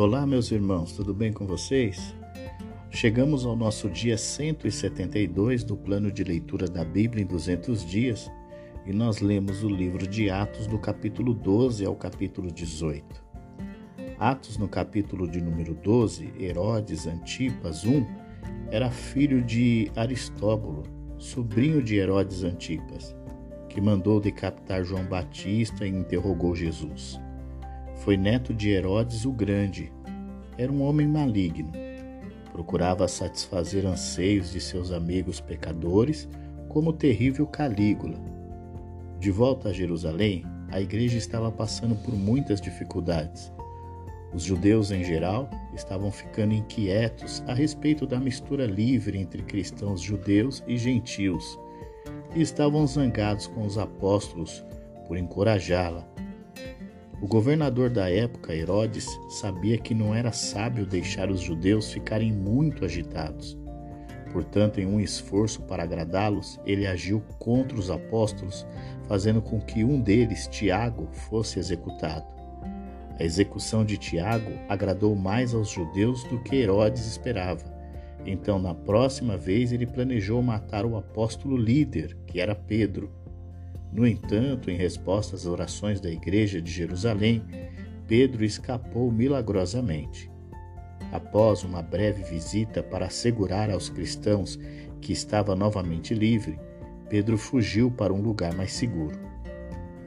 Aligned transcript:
Olá, 0.00 0.26
meus 0.26 0.50
irmãos, 0.50 0.92
tudo 0.92 1.12
bem 1.12 1.30
com 1.30 1.46
vocês? 1.46 2.16
Chegamos 2.88 3.44
ao 3.44 3.54
nosso 3.54 3.86
dia 3.90 4.16
172 4.16 5.62
do 5.62 5.76
plano 5.76 6.10
de 6.10 6.24
leitura 6.24 6.66
da 6.66 6.82
Bíblia 6.82 7.22
em 7.22 7.26
200 7.26 7.84
dias 7.84 8.32
e 8.86 8.94
nós 8.94 9.20
lemos 9.20 9.62
o 9.62 9.68
livro 9.68 10.06
de 10.06 10.30
Atos 10.30 10.66
do 10.66 10.78
capítulo 10.78 11.34
12 11.34 11.84
ao 11.84 11.94
capítulo 11.94 12.50
18. 12.50 13.04
Atos, 14.18 14.56
no 14.56 14.66
capítulo 14.66 15.28
de 15.28 15.38
número 15.38 15.74
12, 15.74 16.32
Herodes 16.40 17.06
Antipas 17.06 17.84
I 17.84 18.06
era 18.70 18.90
filho 18.90 19.44
de 19.44 19.92
Aristóbulo, 19.94 20.84
sobrinho 21.18 21.82
de 21.82 21.96
Herodes 21.96 22.42
Antipas, 22.42 23.14
que 23.68 23.82
mandou 23.82 24.18
decapitar 24.18 24.82
João 24.82 25.04
Batista 25.04 25.86
e 25.86 25.90
interrogou 25.90 26.56
Jesus. 26.56 27.20
Foi 28.00 28.16
neto 28.16 28.54
de 28.54 28.70
Herodes 28.70 29.26
o 29.26 29.32
Grande. 29.32 29.92
Era 30.60 30.70
um 30.70 30.82
homem 30.82 31.08
maligno. 31.08 31.72
Procurava 32.52 33.08
satisfazer 33.08 33.86
anseios 33.86 34.52
de 34.52 34.60
seus 34.60 34.92
amigos 34.92 35.40
pecadores, 35.40 36.28
como 36.68 36.90
o 36.90 36.92
terrível 36.92 37.46
Calígula. 37.46 38.18
De 39.18 39.30
volta 39.30 39.70
a 39.70 39.72
Jerusalém, 39.72 40.44
a 40.70 40.78
igreja 40.78 41.16
estava 41.16 41.50
passando 41.50 41.94
por 42.04 42.14
muitas 42.14 42.60
dificuldades. 42.60 43.50
Os 44.34 44.42
judeus 44.42 44.90
em 44.90 45.02
geral 45.02 45.48
estavam 45.74 46.10
ficando 46.10 46.52
inquietos 46.52 47.42
a 47.46 47.54
respeito 47.54 48.06
da 48.06 48.20
mistura 48.20 48.66
livre 48.66 49.18
entre 49.18 49.42
cristãos 49.42 50.02
judeus 50.02 50.62
e 50.66 50.76
gentios 50.76 51.58
e 52.34 52.42
estavam 52.42 52.86
zangados 52.86 53.46
com 53.46 53.64
os 53.64 53.78
apóstolos 53.78 54.62
por 55.08 55.16
encorajá-la 55.16 56.06
o 57.20 57.26
governador 57.26 57.90
da 57.90 58.10
época, 58.10 58.54
Herodes, 58.54 59.06
sabia 59.28 59.76
que 59.76 59.94
não 59.94 60.14
era 60.14 60.32
sábio 60.32 60.86
deixar 60.86 61.30
os 61.30 61.40
judeus 61.40 61.92
ficarem 61.92 62.32
muito 62.32 62.84
agitados. 62.84 63.58
Portanto, 64.32 64.80
em 64.80 64.86
um 64.86 65.00
esforço 65.00 65.62
para 65.62 65.82
agradá-los, 65.82 66.58
ele 66.64 66.86
agiu 66.86 67.20
contra 67.38 67.78
os 67.78 67.90
apóstolos, 67.90 68.66
fazendo 69.06 69.42
com 69.42 69.60
que 69.60 69.84
um 69.84 70.00
deles, 70.00 70.46
Tiago, 70.46 71.08
fosse 71.12 71.58
executado. 71.58 72.26
A 73.18 73.24
execução 73.24 73.84
de 73.84 73.98
Tiago 73.98 74.52
agradou 74.66 75.14
mais 75.14 75.52
aos 75.52 75.68
judeus 75.68 76.24
do 76.24 76.38
que 76.40 76.56
Herodes 76.56 77.06
esperava. 77.06 77.64
Então, 78.24 78.58
na 78.58 78.74
próxima 78.74 79.36
vez, 79.36 79.72
ele 79.72 79.86
planejou 79.86 80.42
matar 80.42 80.86
o 80.86 80.96
apóstolo 80.96 81.56
líder, 81.56 82.16
que 82.26 82.40
era 82.40 82.54
Pedro. 82.54 83.10
No 83.92 84.06
entanto, 84.06 84.70
em 84.70 84.76
resposta 84.76 85.34
às 85.34 85.46
orações 85.46 86.00
da 86.00 86.10
igreja 86.10 86.60
de 86.62 86.70
Jerusalém, 86.70 87.42
Pedro 88.06 88.44
escapou 88.44 89.10
milagrosamente. 89.10 90.30
Após 91.12 91.64
uma 91.64 91.82
breve 91.82 92.22
visita 92.22 92.82
para 92.82 93.06
assegurar 93.06 93.70
aos 93.70 93.88
cristãos 93.88 94.58
que 95.00 95.12
estava 95.12 95.56
novamente 95.56 96.14
livre, 96.14 96.58
Pedro 97.08 97.36
fugiu 97.36 97.90
para 97.90 98.12
um 98.12 98.20
lugar 98.20 98.54
mais 98.54 98.72
seguro. 98.72 99.18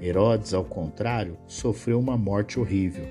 Herodes, 0.01 0.53
ao 0.53 0.63
contrário, 0.63 1.37
sofreu 1.47 1.99
uma 1.99 2.17
morte 2.17 2.59
horrível. 2.59 3.07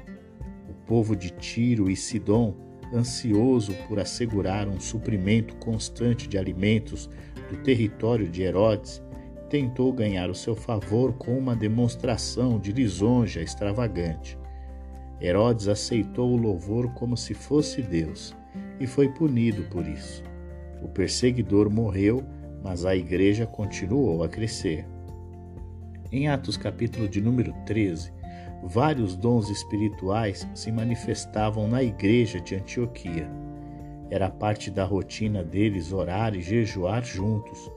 O 0.68 0.74
povo 0.86 1.14
de 1.14 1.30
Tiro 1.30 1.90
e 1.90 1.96
Sidom, 1.96 2.54
ansioso 2.94 3.74
por 3.88 3.98
assegurar 3.98 4.68
um 4.68 4.80
suprimento 4.80 5.54
constante 5.56 6.28
de 6.28 6.36
alimentos 6.36 7.08
do 7.50 7.56
território 7.58 8.28
de 8.28 8.42
Herodes, 8.42 9.02
tentou 9.52 9.92
ganhar 9.92 10.30
o 10.30 10.34
seu 10.34 10.56
favor 10.56 11.12
com 11.12 11.36
uma 11.36 11.54
demonstração 11.54 12.58
de 12.58 12.72
lisonja 12.72 13.42
extravagante. 13.42 14.38
Herodes 15.20 15.68
aceitou 15.68 16.32
o 16.32 16.38
louvor 16.38 16.88
como 16.94 17.18
se 17.18 17.34
fosse 17.34 17.82
Deus 17.82 18.34
e 18.80 18.86
foi 18.86 19.10
punido 19.10 19.64
por 19.64 19.86
isso. 19.86 20.24
O 20.80 20.88
perseguidor 20.88 21.68
morreu, 21.68 22.24
mas 22.64 22.86
a 22.86 22.96
igreja 22.96 23.44
continuou 23.44 24.24
a 24.24 24.28
crescer. 24.28 24.86
Em 26.10 26.28
Atos 26.28 26.56
capítulo 26.56 27.06
de 27.06 27.20
número 27.20 27.52
13, 27.66 28.10
vários 28.64 29.14
dons 29.14 29.50
espirituais 29.50 30.48
se 30.54 30.72
manifestavam 30.72 31.68
na 31.68 31.82
igreja 31.82 32.40
de 32.40 32.54
Antioquia. 32.54 33.30
Era 34.10 34.30
parte 34.30 34.70
da 34.70 34.84
rotina 34.86 35.44
deles 35.44 35.92
orar 35.92 36.34
e 36.34 36.40
jejuar 36.40 37.04
juntos 37.04 37.70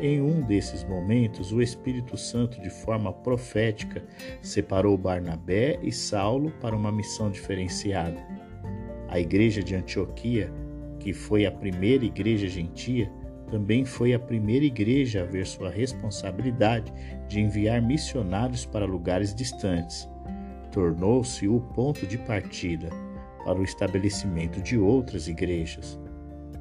em 0.00 0.20
um 0.20 0.40
desses 0.40 0.82
momentos, 0.84 1.52
o 1.52 1.60
Espírito 1.60 2.16
Santo, 2.16 2.60
de 2.60 2.70
forma 2.70 3.12
profética, 3.12 4.02
separou 4.40 4.96
Barnabé 4.96 5.78
e 5.82 5.92
Saulo 5.92 6.50
para 6.60 6.74
uma 6.74 6.90
missão 6.90 7.30
diferenciada. 7.30 8.18
A 9.08 9.20
igreja 9.20 9.62
de 9.62 9.74
Antioquia, 9.74 10.50
que 10.98 11.12
foi 11.12 11.44
a 11.44 11.52
primeira 11.52 12.04
igreja 12.04 12.48
gentia, 12.48 13.10
também 13.50 13.84
foi 13.84 14.14
a 14.14 14.18
primeira 14.18 14.64
igreja 14.64 15.22
a 15.22 15.26
ver 15.26 15.46
sua 15.46 15.70
responsabilidade 15.70 16.92
de 17.28 17.40
enviar 17.40 17.82
missionários 17.82 18.64
para 18.64 18.86
lugares 18.86 19.34
distantes. 19.34 20.08
Tornou-se 20.70 21.48
o 21.48 21.60
ponto 21.60 22.06
de 22.06 22.16
partida 22.16 22.88
para 23.44 23.58
o 23.58 23.64
estabelecimento 23.64 24.62
de 24.62 24.78
outras 24.78 25.26
igrejas. 25.26 25.98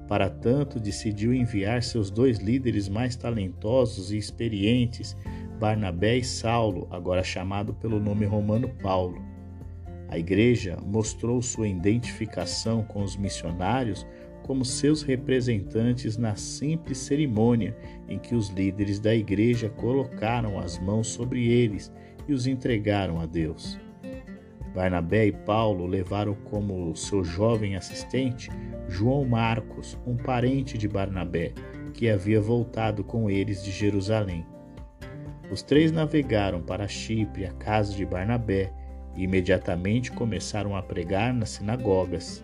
Para 0.09 0.27
tanto, 0.27 0.79
decidiu 0.79 1.31
enviar 1.31 1.83
seus 1.83 2.09
dois 2.09 2.39
líderes 2.39 2.89
mais 2.89 3.15
talentosos 3.15 4.11
e 4.11 4.17
experientes, 4.17 5.15
Barnabé 5.59 6.17
e 6.17 6.23
Saulo, 6.23 6.87
agora 6.89 7.23
chamado 7.23 7.75
pelo 7.75 7.99
nome 7.99 8.25
romano 8.25 8.67
Paulo. 8.81 9.21
A 10.07 10.17
igreja 10.17 10.79
mostrou 10.83 11.39
sua 11.43 11.67
identificação 11.67 12.83
com 12.83 13.03
os 13.03 13.15
missionários 13.15 14.03
como 14.41 14.65
seus 14.65 15.03
representantes 15.03 16.17
na 16.17 16.35
simples 16.35 16.97
cerimônia 16.97 17.77
em 18.07 18.17
que 18.17 18.33
os 18.33 18.49
líderes 18.49 18.99
da 18.99 19.13
igreja 19.13 19.69
colocaram 19.69 20.57
as 20.57 20.79
mãos 20.79 21.09
sobre 21.09 21.47
eles 21.47 21.93
e 22.27 22.33
os 22.33 22.47
entregaram 22.47 23.21
a 23.21 23.27
Deus. 23.27 23.77
Barnabé 24.73 25.27
e 25.27 25.31
Paulo 25.31 25.85
levaram 25.85 26.35
como 26.35 26.95
seu 26.95 27.23
jovem 27.23 27.75
assistente 27.75 28.49
João 28.87 29.25
Marcos, 29.25 29.97
um 30.05 30.15
parente 30.15 30.77
de 30.77 30.87
Barnabé, 30.87 31.53
que 31.93 32.09
havia 32.09 32.39
voltado 32.39 33.03
com 33.03 33.29
eles 33.29 33.63
de 33.63 33.71
Jerusalém. 33.71 34.45
Os 35.51 35.63
três 35.63 35.91
navegaram 35.91 36.61
para 36.61 36.87
Chipre, 36.87 37.45
a 37.45 37.51
casa 37.53 37.93
de 37.93 38.05
Barnabé, 38.05 38.71
e 39.15 39.23
imediatamente 39.23 40.11
começaram 40.11 40.75
a 40.75 40.81
pregar 40.81 41.33
nas 41.33 41.49
sinagogas. 41.49 42.43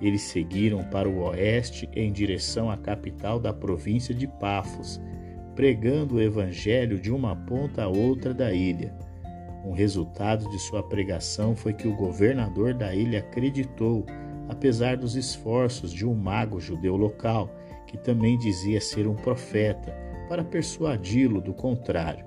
Eles 0.00 0.22
seguiram 0.22 0.82
para 0.84 1.08
o 1.08 1.24
oeste 1.24 1.88
em 1.92 2.10
direção 2.12 2.70
à 2.70 2.76
capital 2.76 3.38
da 3.38 3.52
província 3.52 4.14
de 4.14 4.26
Pafos, 4.26 5.00
pregando 5.54 6.14
o 6.14 6.22
evangelho 6.22 6.98
de 6.98 7.12
uma 7.12 7.34
ponta 7.34 7.82
a 7.82 7.88
outra 7.88 8.32
da 8.32 8.52
ilha. 8.52 8.94
Um 9.64 9.72
resultado 9.72 10.48
de 10.50 10.58
sua 10.58 10.82
pregação 10.82 11.54
foi 11.54 11.72
que 11.72 11.86
o 11.86 11.94
governador 11.94 12.74
da 12.74 12.94
ilha 12.94 13.20
acreditou 13.20 14.06
apesar 14.50 14.96
dos 14.96 15.14
esforços 15.14 15.92
de 15.92 16.04
um 16.04 16.12
mago 16.12 16.60
judeu 16.60 16.96
local, 16.96 17.48
que 17.86 17.96
também 17.96 18.36
dizia 18.36 18.80
ser 18.80 19.06
um 19.06 19.14
profeta, 19.14 19.96
para 20.28 20.44
persuadi-lo 20.44 21.40
do 21.40 21.54
contrário. 21.54 22.26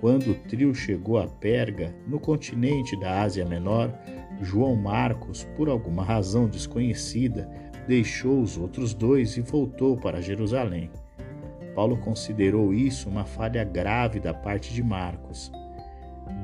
Quando 0.00 0.30
o 0.30 0.34
trio 0.34 0.74
chegou 0.74 1.18
a 1.18 1.26
Perga, 1.26 1.94
no 2.06 2.18
continente 2.18 2.98
da 2.98 3.20
Ásia 3.20 3.44
Menor, 3.44 3.92
João 4.40 4.74
Marcos, 4.74 5.44
por 5.56 5.68
alguma 5.68 6.02
razão 6.02 6.48
desconhecida, 6.48 7.48
deixou 7.86 8.40
os 8.40 8.56
outros 8.56 8.94
dois 8.94 9.36
e 9.36 9.42
voltou 9.42 9.96
para 9.96 10.22
Jerusalém. 10.22 10.90
Paulo 11.74 11.98
considerou 11.98 12.72
isso 12.72 13.08
uma 13.08 13.24
falha 13.24 13.64
grave 13.64 14.18
da 14.18 14.32
parte 14.32 14.72
de 14.72 14.82
Marcos. 14.82 15.52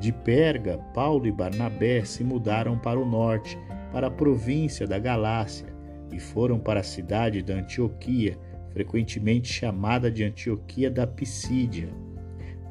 De 0.01 0.13
Perga, 0.13 0.79
Paulo 0.93 1.27
e 1.27 1.33
Barnabé 1.33 2.05
se 2.05 2.23
mudaram 2.23 2.79
para 2.79 2.99
o 2.99 3.05
norte 3.05 3.59
para 3.93 4.09
a 4.09 4.11
província 4.11 4.87
da 4.87 4.99
Galácia 4.99 5.67
e 6.13 6.19
foram 6.19 6.59
para 6.59 6.81
a 6.81 6.85
cidade 6.85 7.43
da 7.43 7.55
Antioquia, 7.55 8.39
frequentemente 8.73 9.53
chamada 9.53 10.11
de 10.11 10.25
Antioquia 10.25 10.91
da 10.91 11.07
Pisídia, 11.07 11.89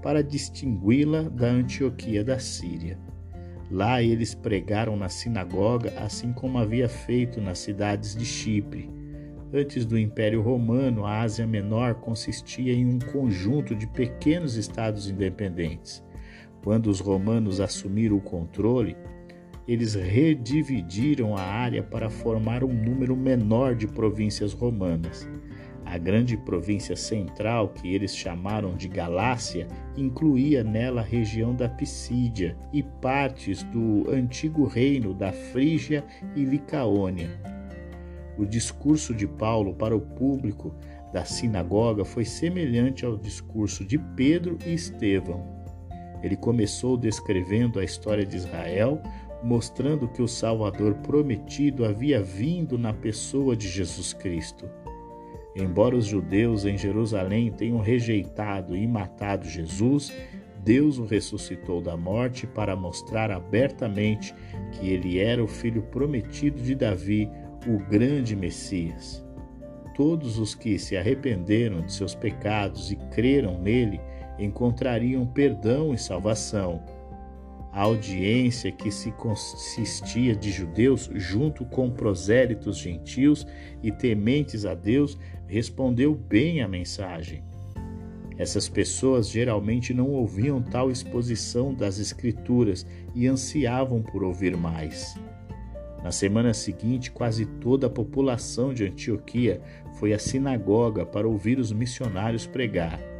para 0.02 0.22
distingui-la 0.22 1.24
da 1.24 1.48
Antioquia 1.48 2.24
da 2.24 2.40
Síria. 2.40 2.98
Lá 3.72 4.04
eles 4.04 4.36
pregaram 4.36 4.96
na 4.96 5.10
sinagoga, 5.10 5.94
assim 5.98 6.34
como 6.34 6.58
havia 6.58 6.90
feito 6.90 7.42
nas 7.42 7.60
cidades 7.60 8.16
de 8.16 8.26
Chipre. 8.26 8.92
Antes 9.54 9.86
do 9.86 9.98
Império 9.98 10.42
Romano, 10.42 11.06
a 11.06 11.22
Ásia 11.22 11.48
Menor 11.48 11.96
consistia 11.96 12.74
em 12.74 12.86
um 12.86 13.00
conjunto 13.00 13.74
de 13.74 13.88
pequenos 13.88 14.56
estados 14.56 15.10
independentes. 15.10 16.04
Quando 16.64 16.88
os 16.88 17.02
romanos 17.02 17.60
assumiram 17.60 18.16
o 18.16 18.22
controle, 18.22 18.96
eles 19.68 19.96
redividiram 19.96 21.36
a 21.36 21.42
área 21.42 21.84
para 21.84 22.10
formar 22.10 22.64
um 22.64 22.74
número 22.74 23.18
menor 23.18 23.76
de 23.76 23.86
províncias 23.86 24.54
romanas. 24.54 25.28
A 25.86 25.98
grande 25.98 26.38
província 26.38 26.96
central, 26.96 27.70
que 27.70 27.94
eles 27.94 28.16
chamaram 28.16 28.76
de 28.76 28.88
Galácia, 28.88 29.68
incluía 29.98 30.64
nela 30.64 31.02
a 31.02 31.04
região 31.04 31.54
da 31.54 31.68
Pisídia 31.68 32.58
e 32.72 32.82
partes 32.82 33.64
do 33.64 34.10
antigo 34.10 34.66
reino 34.66 35.14
da 35.14 35.34
Frígia 35.34 36.06
e 36.34 36.46
Licaônia. 36.46 37.30
O 38.38 38.46
discurso 38.46 39.14
de 39.14 39.28
Paulo 39.28 39.74
para 39.74 39.96
o 39.96 40.02
público 40.02 40.74
da 41.12 41.26
sinagoga 41.26 42.06
foi 42.06 42.24
semelhante 42.24 43.06
ao 43.06 43.18
discurso 43.18 43.86
de 43.86 44.00
Pedro 44.00 44.58
e 44.66 44.74
Estevão. 44.74 45.53
Ele 46.24 46.38
começou 46.38 46.96
descrevendo 46.96 47.80
a 47.80 47.84
história 47.84 48.26
de 48.26 48.38
Israel, 48.38 49.02
mostrando 49.44 50.08
que 50.08 50.22
o 50.22 50.28
Salvador 50.28 50.96
prometido 50.96 51.84
havia 51.84 52.24
vindo 52.24 52.78
na 52.78 52.94
pessoa 52.94 53.56
de 53.56 53.68
Jesus 53.68 54.14
Cristo. 54.14 54.70
Embora 55.56 55.96
os 55.96 56.06
judeus 56.06 56.66
em 56.66 56.78
Jerusalém 56.78 57.52
tenham 57.52 57.80
rejeitado 57.80 58.76
e 58.76 58.88
matado 58.88 59.48
Jesus, 59.48 60.12
Deus 60.64 60.98
o 60.98 61.06
ressuscitou 61.06 61.82
da 61.82 61.98
morte 61.98 62.48
para 62.48 62.76
mostrar 62.76 63.30
abertamente 63.30 64.34
que 64.72 64.90
ele 64.90 65.20
era 65.20 65.44
o 65.44 65.48
filho 65.48 65.84
prometido 65.84 66.62
de 66.62 66.74
Davi, 66.74 67.30
o 67.68 67.78
grande 67.90 68.36
Messias. 68.36 69.24
Todos 69.94 70.40
os 70.40 70.56
que 70.56 70.80
se 70.80 70.98
arrependeram 70.98 71.82
de 71.82 71.94
seus 71.94 72.16
pecados 72.16 72.92
e 72.92 72.96
creram 73.12 73.62
nele 73.62 74.00
encontrariam 74.44 75.26
perdão 75.26 75.94
e 75.94 75.98
salvação. 75.98 76.82
A 77.72 77.82
audiência 77.82 78.72
que 78.72 78.92
se 78.92 79.12
consistia 79.12 80.36
de 80.36 80.52
judeus 80.52 81.10
junto 81.16 81.66
com 81.66 81.90
prosélitos 81.90 82.78
gentios 82.78 83.48
e 83.82 83.92
tementes 83.92 84.64
a 84.64 84.76
Deus 84.76 85.18
respondeu 85.48 86.14
bem 86.14 86.62
à 86.62 86.68
mensagem. 86.68 87.44
Essas 88.38 88.68
pessoas 88.68 89.30
geralmente 89.30 89.94
não 89.94 90.10
ouviam 90.10 90.62
tal 90.62 90.92
exposição 90.92 91.74
das 91.74 92.00
Escrituras 92.00 92.86
e 93.16 93.28
ansiavam 93.28 94.02
por 94.02 94.24
ouvir 94.24 94.56
mais. 94.58 95.16
Na 96.04 96.12
semana 96.12 96.54
seguinte, 96.54 97.12
quase 97.12 97.46
toda 97.46 97.88
a 97.88 97.90
população 97.90 98.74
de 98.74 98.86
Antioquia 98.86 99.62
foi 99.94 100.14
à 100.14 100.20
sinagoga 100.20 101.06
para 101.06 101.28
ouvir 101.28 101.60
os 101.60 101.72
missionários 101.72 102.46
pregar. 102.46 103.13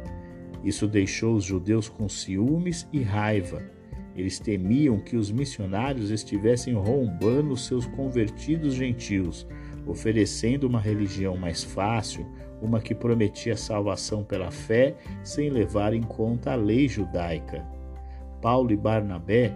Isso 0.64 0.88
deixou 0.88 1.34
os 1.34 1.44
judeus 1.44 1.88
com 1.88 2.08
ciúmes 2.08 2.88
e 2.92 3.02
raiva. 3.02 3.62
Eles 4.16 4.38
temiam 4.38 4.98
que 4.98 5.16
os 5.16 5.30
missionários 5.30 6.10
estivessem 6.10 6.72
roubando 6.74 7.56
seus 7.56 7.84
convertidos 7.84 8.74
gentios, 8.74 9.46
oferecendo 9.86 10.64
uma 10.64 10.80
religião 10.80 11.36
mais 11.36 11.62
fácil, 11.62 12.24
uma 12.62 12.80
que 12.80 12.94
prometia 12.94 13.56
salvação 13.56 14.24
pela 14.24 14.50
fé, 14.50 14.94
sem 15.22 15.50
levar 15.50 15.92
em 15.92 16.02
conta 16.02 16.52
a 16.52 16.56
lei 16.56 16.88
judaica. 16.88 17.66
Paulo 18.40 18.72
e 18.72 18.76
Barnabé 18.76 19.52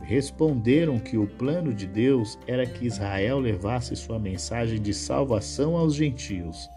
responderam 0.00 0.98
que 0.98 1.18
o 1.18 1.26
plano 1.26 1.72
de 1.74 1.86
Deus 1.86 2.38
era 2.46 2.66
que 2.66 2.86
Israel 2.86 3.38
levasse 3.40 3.94
sua 3.94 4.18
mensagem 4.18 4.80
de 4.80 4.94
salvação 4.94 5.76
aos 5.76 5.94
gentios. 5.94 6.68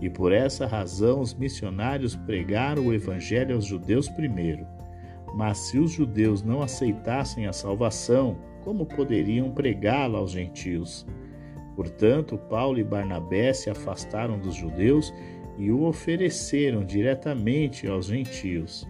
E 0.00 0.10
por 0.10 0.32
essa 0.32 0.66
razão 0.66 1.20
os 1.20 1.34
missionários 1.34 2.14
pregaram 2.14 2.86
o 2.86 2.94
evangelho 2.94 3.54
aos 3.54 3.64
judeus 3.64 4.08
primeiro. 4.08 4.66
Mas 5.34 5.58
se 5.58 5.78
os 5.78 5.92
judeus 5.92 6.42
não 6.42 6.62
aceitassem 6.62 7.46
a 7.46 7.52
salvação, 7.52 8.36
como 8.62 8.86
poderiam 8.86 9.50
pregá-la 9.50 10.18
aos 10.18 10.32
gentios? 10.32 11.06
Portanto, 11.74 12.38
Paulo 12.38 12.78
e 12.78 12.84
Barnabé 12.84 13.52
se 13.52 13.68
afastaram 13.68 14.38
dos 14.38 14.54
judeus 14.54 15.12
e 15.58 15.70
o 15.70 15.84
ofereceram 15.84 16.84
diretamente 16.84 17.86
aos 17.86 18.06
gentios. 18.06 18.88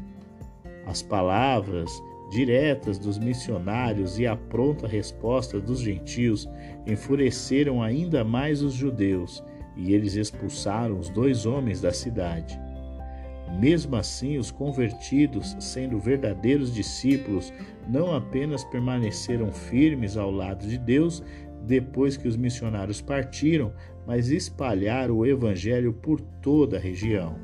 As 0.87 1.03
palavras 1.03 1.91
diretas 2.31 2.99
dos 2.99 3.19
missionários 3.19 4.19
e 4.19 4.27
a 4.27 4.37
pronta 4.37 4.87
resposta 4.87 5.61
dos 5.61 5.81
gentios 5.81 6.49
enfureceram 6.87 7.83
ainda 7.83 8.25
mais 8.25 8.63
os 8.63 8.73
judeus, 8.73 9.43
e 9.77 9.93
eles 9.95 10.15
expulsaram 10.15 10.99
os 10.99 11.09
dois 11.09 11.47
homens 11.47 11.81
da 11.81 11.93
cidade. 11.93 12.59
Mesmo 13.61 13.95
assim, 13.97 14.39
os 14.39 14.51
convertidos, 14.51 15.57
sendo 15.61 15.99
verdadeiros 15.99 16.75
discípulos, 16.75 17.53
não 17.89 18.15
apenas 18.15 18.65
permaneceram 18.65 19.53
firmes 19.53 20.17
ao 20.17 20.31
lado 20.31 20.67
de 20.67 20.79
Deus 20.79 21.23
depois 21.63 22.17
que 22.17 22.29
os 22.29 22.37
missionários 22.37 23.01
partiram, 23.01 23.73
mas 24.07 24.31
espalharam 24.31 25.17
o 25.17 25.27
evangelho 25.27 25.93
por 25.93 26.21
toda 26.21 26.77
a 26.77 26.81
região. 26.81 27.37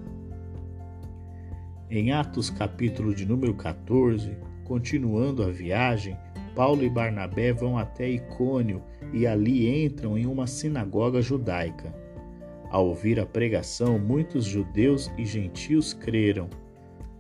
Em 1.91 2.13
Atos 2.13 2.51
capítulo 2.51 3.15
de 3.15 3.27
número 3.27 3.55
14, 3.55 4.37
Continuando 4.65 5.43
a 5.43 5.51
viagem, 5.51 6.17
Paulo 6.55 6.83
e 6.85 6.89
Barnabé 6.89 7.53
vão 7.53 7.77
até 7.77 8.09
Icônio 8.09 8.83
e 9.13 9.27
ali 9.27 9.85
entram 9.85 10.17
em 10.17 10.27
uma 10.27 10.47
sinagoga 10.47 11.21
judaica. 11.21 11.93
Ao 12.73 12.89
ouvir 12.89 13.21
a 13.21 13.27
pregação, 13.27 13.99
muitos 13.99 14.47
judeus 14.47 15.13
e 15.19 15.27
gentios 15.27 15.93
creram. 15.93 16.49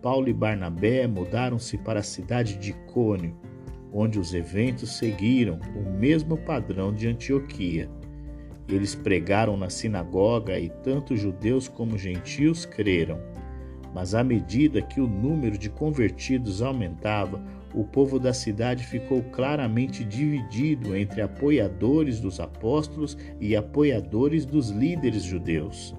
Paulo 0.00 0.26
e 0.30 0.32
Barnabé 0.32 1.06
mudaram-se 1.06 1.76
para 1.76 2.00
a 2.00 2.02
cidade 2.02 2.56
de 2.56 2.70
Icônio, 2.70 3.36
onde 3.92 4.18
os 4.18 4.32
eventos 4.32 4.96
seguiram 4.96 5.60
o 5.76 5.90
mesmo 5.90 6.38
padrão 6.38 6.90
de 6.90 7.06
Antioquia. 7.06 7.86
Eles 8.66 8.94
pregaram 8.94 9.54
na 9.54 9.68
sinagoga 9.68 10.58
e 10.58 10.70
tanto 10.82 11.14
judeus 11.14 11.68
como 11.68 11.98
gentios 11.98 12.64
creram. 12.64 13.20
Mas 13.94 14.14
à 14.14 14.24
medida 14.24 14.80
que 14.80 15.02
o 15.02 15.06
número 15.06 15.58
de 15.58 15.68
convertidos 15.68 16.62
aumentava, 16.62 17.44
o 17.74 17.84
povo 17.84 18.18
da 18.18 18.32
cidade 18.32 18.84
ficou 18.86 19.22
claramente 19.22 20.04
dividido 20.04 20.96
entre 20.96 21.22
apoiadores 21.22 22.20
dos 22.20 22.38
apóstolos 22.38 23.16
e 23.40 23.56
apoiadores 23.56 24.44
dos 24.44 24.70
líderes 24.70 25.22
judeus. 25.22 25.94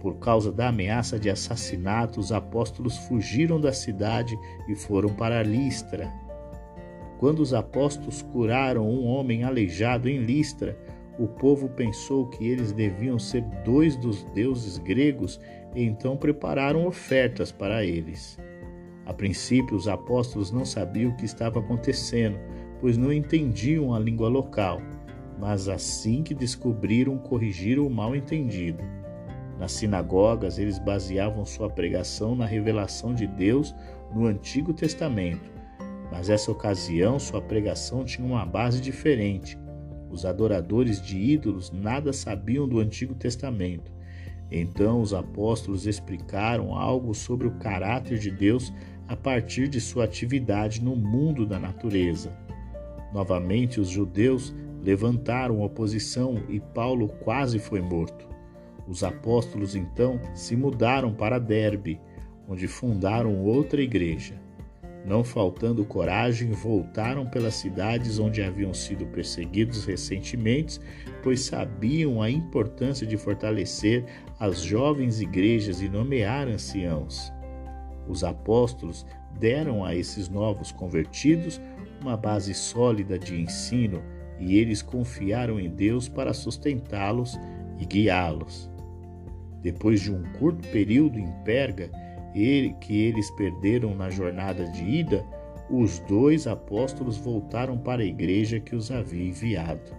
Por 0.00 0.18
causa 0.18 0.52
da 0.52 0.68
ameaça 0.68 1.18
de 1.18 1.30
assassinato, 1.30 2.20
os 2.20 2.30
apóstolos 2.30 2.96
fugiram 2.96 3.60
da 3.60 3.72
cidade 3.72 4.36
e 4.68 4.74
foram 4.74 5.10
para 5.10 5.42
Listra. 5.42 6.12
Quando 7.18 7.40
os 7.40 7.54
apóstolos 7.54 8.22
curaram 8.22 8.88
um 8.88 9.06
homem 9.06 9.42
aleijado 9.42 10.08
em 10.08 10.18
Listra, 10.18 10.78
o 11.18 11.26
povo 11.26 11.68
pensou 11.70 12.26
que 12.26 12.46
eles 12.46 12.72
deviam 12.72 13.18
ser 13.18 13.42
dois 13.64 13.96
dos 13.96 14.22
deuses 14.34 14.76
gregos 14.76 15.40
e 15.74 15.82
então 15.82 16.16
prepararam 16.16 16.86
ofertas 16.86 17.50
para 17.50 17.84
eles. 17.84 18.38
A 19.06 19.14
princípio, 19.14 19.76
os 19.76 19.86
apóstolos 19.86 20.50
não 20.50 20.64
sabiam 20.64 21.12
o 21.12 21.16
que 21.16 21.24
estava 21.24 21.60
acontecendo, 21.60 22.36
pois 22.80 22.96
não 22.96 23.12
entendiam 23.12 23.94
a 23.94 24.00
língua 24.00 24.28
local, 24.28 24.82
mas 25.38 25.68
assim 25.68 26.24
que 26.24 26.34
descobriram, 26.34 27.16
corrigiram 27.16 27.86
o 27.86 27.90
mal 27.90 28.16
entendido. 28.16 28.82
Nas 29.60 29.72
sinagogas, 29.72 30.58
eles 30.58 30.80
baseavam 30.80 31.44
sua 31.46 31.70
pregação 31.70 32.34
na 32.34 32.44
revelação 32.44 33.14
de 33.14 33.28
Deus 33.28 33.72
no 34.12 34.26
Antigo 34.26 34.74
Testamento, 34.74 35.50
mas 36.10 36.28
nessa 36.28 36.50
ocasião 36.50 37.18
sua 37.18 37.40
pregação 37.40 38.04
tinha 38.04 38.26
uma 38.26 38.44
base 38.44 38.80
diferente. 38.80 39.56
Os 40.10 40.26
adoradores 40.26 41.00
de 41.00 41.16
ídolos 41.16 41.70
nada 41.70 42.12
sabiam 42.12 42.68
do 42.68 42.80
Antigo 42.80 43.14
Testamento 43.14 43.96
então 44.50 45.00
os 45.00 45.12
apóstolos 45.12 45.86
explicaram 45.86 46.74
algo 46.74 47.14
sobre 47.14 47.46
o 47.46 47.52
caráter 47.52 48.18
de 48.18 48.30
Deus 48.30 48.72
a 49.08 49.16
partir 49.16 49.68
de 49.68 49.80
sua 49.80 50.04
atividade 50.04 50.82
no 50.82 50.96
mundo 50.96 51.46
da 51.46 51.58
natureza. 51.58 52.36
Novamente, 53.12 53.80
os 53.80 53.88
judeus 53.88 54.54
levantaram 54.82 55.62
oposição 55.62 56.42
e 56.48 56.60
Paulo 56.60 57.08
quase 57.08 57.58
foi 57.58 57.80
morto. 57.80 58.28
Os 58.86 59.02
apóstolos 59.02 59.74
então 59.74 60.20
se 60.34 60.56
mudaram 60.56 61.12
para 61.12 61.38
Derbe, 61.38 62.00
onde 62.48 62.68
fundaram 62.68 63.42
outra 63.42 63.82
igreja. 63.82 64.34
Não 65.04 65.22
faltando 65.22 65.84
coragem, 65.84 66.50
voltaram 66.50 67.26
pelas 67.26 67.54
cidades 67.54 68.18
onde 68.18 68.42
haviam 68.42 68.74
sido 68.74 69.06
perseguidos 69.06 69.84
recentemente, 69.84 70.80
pois 71.22 71.42
sabiam 71.42 72.20
a 72.20 72.28
importância 72.28 73.06
de 73.06 73.16
fortalecer 73.16 74.04
as 74.38 74.60
jovens 74.60 75.20
igrejas 75.20 75.80
e 75.80 75.88
nomear 75.88 76.48
anciãos. 76.48 77.32
Os 78.08 78.22
apóstolos 78.24 79.06
deram 79.38 79.84
a 79.84 79.94
esses 79.94 80.28
novos 80.28 80.72
convertidos 80.72 81.60
uma 82.00 82.16
base 82.16 82.54
sólida 82.54 83.18
de 83.18 83.40
ensino 83.40 84.02
e 84.38 84.58
eles 84.58 84.82
confiaram 84.82 85.58
em 85.58 85.68
Deus 85.68 86.08
para 86.08 86.32
sustentá-los 86.32 87.38
e 87.78 87.84
guiá-los. 87.84 88.70
Depois 89.62 90.00
de 90.00 90.12
um 90.12 90.22
curto 90.38 90.68
período 90.68 91.18
em 91.18 91.30
Perga, 91.44 91.90
que 92.80 93.02
eles 93.02 93.30
perderam 93.30 93.94
na 93.94 94.10
jornada 94.10 94.64
de 94.66 94.84
ida, 94.84 95.24
os 95.70 95.98
dois 96.00 96.46
apóstolos 96.46 97.16
voltaram 97.16 97.78
para 97.78 98.02
a 98.02 98.06
igreja 98.06 98.60
que 98.60 98.76
os 98.76 98.90
havia 98.90 99.28
enviado. 99.28 99.96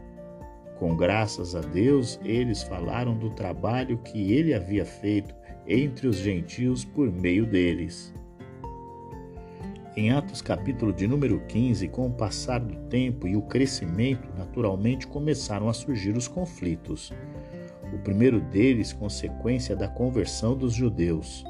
Com 0.78 0.96
graças 0.96 1.56
a 1.56 1.62
Deus, 1.62 2.20
eles 2.24 2.62
falaram 2.62 3.18
do 3.18 3.32
trabalho 3.32 3.98
que 3.98 4.32
ele 4.32 4.54
havia 4.54 4.86
feito 4.86 5.36
entre 5.68 6.08
os 6.08 6.18
gentios 6.18 6.86
por 6.86 7.12
meio 7.12 7.46
deles. 7.46 8.14
Em 9.98 10.12
Atos 10.12 10.42
capítulo 10.42 10.94
de 10.94 11.08
número 11.08 11.42
15, 11.48 11.88
com 11.90 12.08
o 12.08 12.14
passar 12.14 12.60
do 12.60 12.76
tempo 12.88 13.28
e 13.28 13.36
o 13.36 13.42
crescimento, 13.42 14.30
naturalmente 14.38 15.08
começaram 15.08 15.68
a 15.68 15.74
surgir 15.74 16.16
os 16.16 16.28
conflitos. 16.28 17.12
O 17.94 17.98
primeiro 17.98 18.40
deles, 18.40 18.94
consequência 18.94 19.76
da 19.76 19.88
conversão 19.88 20.56
dos 20.56 20.74
judeus. 20.74 21.44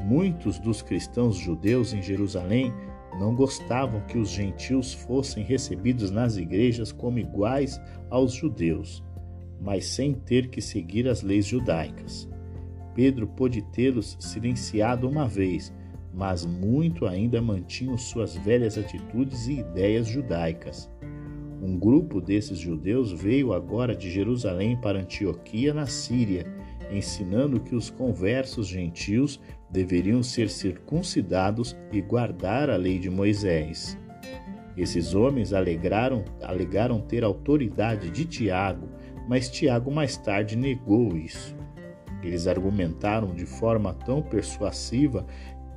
Muitos 0.00 0.58
dos 0.58 0.82
cristãos 0.82 1.36
judeus 1.36 1.92
em 1.92 2.02
Jerusalém 2.02 2.72
não 3.18 3.34
gostavam 3.34 4.00
que 4.06 4.18
os 4.18 4.30
gentios 4.30 4.92
fossem 4.92 5.44
recebidos 5.44 6.10
nas 6.10 6.36
igrejas 6.36 6.92
como 6.92 7.18
iguais 7.18 7.80
aos 8.10 8.32
judeus, 8.32 9.04
mas 9.60 9.86
sem 9.86 10.14
ter 10.14 10.48
que 10.48 10.60
seguir 10.60 11.08
as 11.08 11.22
leis 11.22 11.46
judaicas. 11.46 12.28
Pedro 12.96 13.26
pôde 13.26 13.60
tê-los 13.60 14.16
silenciado 14.18 15.06
uma 15.06 15.28
vez, 15.28 15.70
mas 16.14 16.46
muito 16.46 17.04
ainda 17.04 17.42
mantinham 17.42 17.98
suas 17.98 18.34
velhas 18.34 18.78
atitudes 18.78 19.46
e 19.48 19.58
ideias 19.60 20.06
judaicas. 20.06 20.90
Um 21.60 21.78
grupo 21.78 22.22
desses 22.22 22.58
judeus 22.58 23.12
veio 23.12 23.52
agora 23.52 23.94
de 23.94 24.10
Jerusalém 24.10 24.80
para 24.80 25.00
Antioquia, 25.00 25.74
na 25.74 25.84
Síria, 25.84 26.46
ensinando 26.90 27.60
que 27.60 27.74
os 27.74 27.90
conversos 27.90 28.66
gentios 28.66 29.38
deveriam 29.70 30.22
ser 30.22 30.48
circuncidados 30.48 31.76
e 31.92 32.00
guardar 32.00 32.70
a 32.70 32.76
lei 32.76 32.98
de 32.98 33.10
Moisés. 33.10 33.98
Esses 34.74 35.14
homens 35.14 35.52
alegaram, 35.52 36.24
alegaram 36.42 37.00
ter 37.00 37.24
autoridade 37.24 38.08
de 38.10 38.24
Tiago, 38.24 38.88
mas 39.28 39.50
Tiago 39.50 39.90
mais 39.90 40.16
tarde 40.16 40.56
negou 40.56 41.14
isso. 41.16 41.55
Eles 42.26 42.48
argumentaram 42.48 43.32
de 43.32 43.46
forma 43.46 43.94
tão 43.94 44.20
persuasiva 44.20 45.24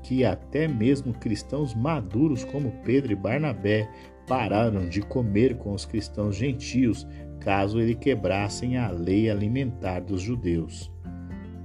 que 0.02 0.26
até 0.26 0.68
mesmo 0.68 1.14
cristãos 1.14 1.76
maduros 1.76 2.44
como 2.44 2.72
Pedro 2.84 3.12
e 3.12 3.16
Barnabé 3.16 3.88
pararam 4.28 4.90
de 4.90 5.02
comer 5.02 5.58
com 5.58 5.74
os 5.74 5.86
cristãos 5.86 6.36
gentios 6.36 7.08
caso 7.40 7.80
ele 7.80 7.94
quebrassem 7.94 8.78
a 8.78 8.90
lei 8.90 9.30
alimentar 9.30 10.00
dos 10.00 10.22
judeus. 10.22 10.92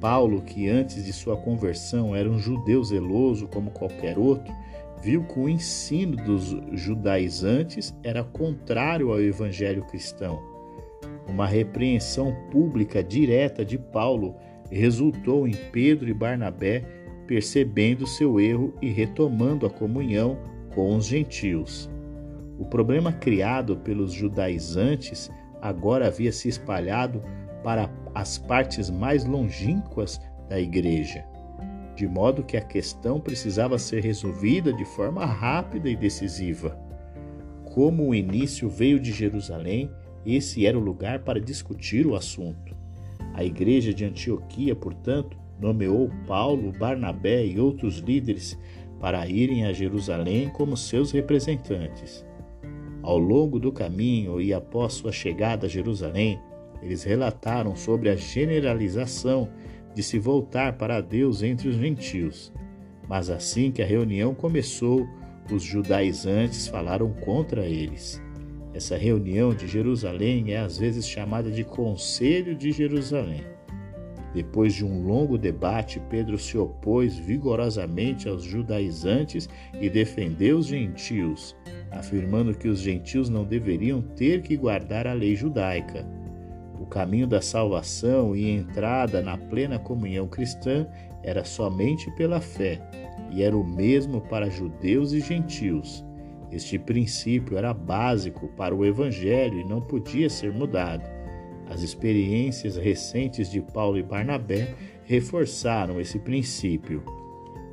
Paulo, 0.01 0.43
que 0.43 0.69
antes 0.69 1.03
de 1.05 1.13
sua 1.13 1.37
conversão 1.37 2.15
era 2.15 2.29
um 2.29 2.39
judeu 2.39 2.85
zeloso 2.85 3.49
como 3.49 3.71
qualquer 3.71 4.19
outro, 4.19 4.53
viu 5.03 5.25
que 5.25 5.39
o 5.39 5.49
ensino 5.49 6.17
dos 6.17 6.57
judaizantes 6.73 7.95
era 8.03 8.23
contrário 8.23 9.11
ao 9.11 9.21
evangelho 9.21 9.85
cristão. 9.85 10.43
Uma 11.27 11.47
repreensão 11.47 12.35
pública 12.51 13.03
direta 13.03 13.65
de 13.65 13.79
Paulo 13.79 14.37
resultou 14.71 15.47
em 15.47 15.55
Pedro 15.73 16.09
e 16.09 16.15
Barnabé 16.15 16.85
percebendo 17.27 18.07
seu 18.07 18.39
erro 18.39 18.75
e 18.83 18.91
retomando 18.91 19.67
a 19.67 19.71
comunhão 19.71 20.39
com 20.75 20.97
os 20.97 21.07
gentios. 21.07 21.91
O 22.59 22.65
problema 22.65 23.13
criado 23.13 23.77
pelos 23.77 24.13
judaizantes 24.13 25.31
agora 25.61 26.07
havia 26.07 26.31
se 26.31 26.49
espalhado 26.49 27.23
para 27.63 27.91
as 28.15 28.39
partes 28.39 28.91
mais 28.91 29.25
longínquas 29.25 30.21
da 30.49 30.61
igreja, 30.61 31.25
de 31.97 32.07
modo 32.07 32.45
que 32.45 32.57
a 32.57 32.61
questão 32.61 33.19
precisava 33.19 33.79
ser 33.79 34.03
resolvida 34.03 34.73
de 34.73 34.85
forma 34.85 35.25
rápida 35.25 35.89
e 35.89 35.97
decisiva. 35.97 36.79
Como 37.65 38.09
o 38.09 38.15
início 38.15 38.69
veio 38.69 39.01
de 39.01 39.11
Jerusalém, 39.11 39.91
esse 40.25 40.67
era 40.67 40.79
o 40.79 40.83
lugar 40.83 41.21
para 41.21 41.41
discutir 41.41 42.07
o 42.07 42.15
assunto. 42.15 42.74
A 43.35 43.45
igreja 43.45 43.93
de 43.93 44.05
Antioquia, 44.05 44.77
portanto, 44.77 45.37
nomeou 45.61 46.09
Paulo, 46.27 46.73
Barnabé 46.73 47.45
e 47.45 47.59
outros 47.59 47.99
líderes 47.99 48.59
para 49.01 49.29
irem 49.29 49.67
a 49.67 49.73
Jerusalém 49.73 50.49
como 50.49 50.77
seus 50.77 51.11
representantes. 51.11 52.25
Ao 53.03 53.19
longo 53.19 53.59
do 53.59 53.71
caminho 53.71 54.41
e 54.41 54.55
após 54.55 54.95
sua 54.95 55.13
chegada 55.13 55.67
a 55.67 55.69
Jerusalém, 55.69 56.41
eles 56.81 57.03
relataram 57.03 57.75
sobre 57.75 58.09
a 58.09 58.17
generalização 58.17 59.49
de 59.95 60.03
se 60.03 60.19
voltar 60.19 60.79
para 60.79 61.01
Deus 61.01 61.43
entre 61.43 61.69
os 61.69 61.77
gentios. 61.77 62.53
Mas 63.09 63.29
assim 63.29 63.71
que 63.71 63.83
a 63.83 63.87
reunião 63.87 64.35
começou, 64.35 65.07
os 65.53 65.63
judaizantes 65.63 66.69
falaram 66.69 67.13
contra 67.13 67.67
eles. 67.67 68.24
Essa 68.75 68.97
reunião 68.97 69.55
de 69.55 69.69
Jerusalém 69.69 70.53
é 70.53 70.59
às 70.59 70.77
vezes 70.77 71.09
chamada 71.09 71.49
de 71.49 71.63
Conselho 71.63 72.57
de 72.57 72.73
Jerusalém. 72.73 73.45
Depois 74.35 74.75
de 74.75 74.85
um 74.85 75.07
longo 75.07 75.39
debate, 75.39 76.03
Pedro 76.11 76.37
se 76.37 76.59
opôs 76.59 77.17
vigorosamente 77.17 78.29
aos 78.29 78.43
judaizantes 78.43 79.49
e 79.81 79.89
defendeu 79.89 80.59
os 80.59 80.67
gentios, 80.67 81.55
afirmando 81.93 82.53
que 82.53 82.67
os 82.67 82.81
gentios 82.81 83.29
não 83.29 83.45
deveriam 83.45 84.03
ter 84.03 84.43
que 84.43 84.57
guardar 84.57 85.07
a 85.07 85.13
lei 85.13 85.37
judaica. 85.37 86.05
O 86.81 86.85
caminho 86.85 87.29
da 87.29 87.41
salvação 87.41 88.35
e 88.35 88.51
entrada 88.51 89.23
na 89.23 89.39
plena 89.39 89.79
comunhão 89.79 90.27
cristã 90.27 90.85
era 91.23 91.45
somente 91.45 92.11
pela 92.17 92.41
fé, 92.41 92.81
e 93.31 93.41
era 93.41 93.57
o 93.57 93.65
mesmo 93.65 94.21
para 94.21 94.51
judeus 94.51 95.13
e 95.13 95.21
gentios. 95.21 96.04
Este 96.55 96.79
princípio 96.79 97.59
era 97.59 97.75
básico 97.75 98.47
para 98.57 98.73
o 98.73 98.87
evangelho 98.87 99.59
e 99.59 99.65
não 99.65 99.81
podia 99.81 100.31
ser 100.31 100.53
mudado. 100.53 101.03
As 101.69 101.83
experiências 101.83 102.77
recentes 102.77 103.51
de 103.51 103.61
Paulo 103.61 103.99
e 103.99 104.05
Barnabé 104.05 104.73
reforçaram 105.05 106.01
esse 106.01 106.17
princípio. 106.21 107.03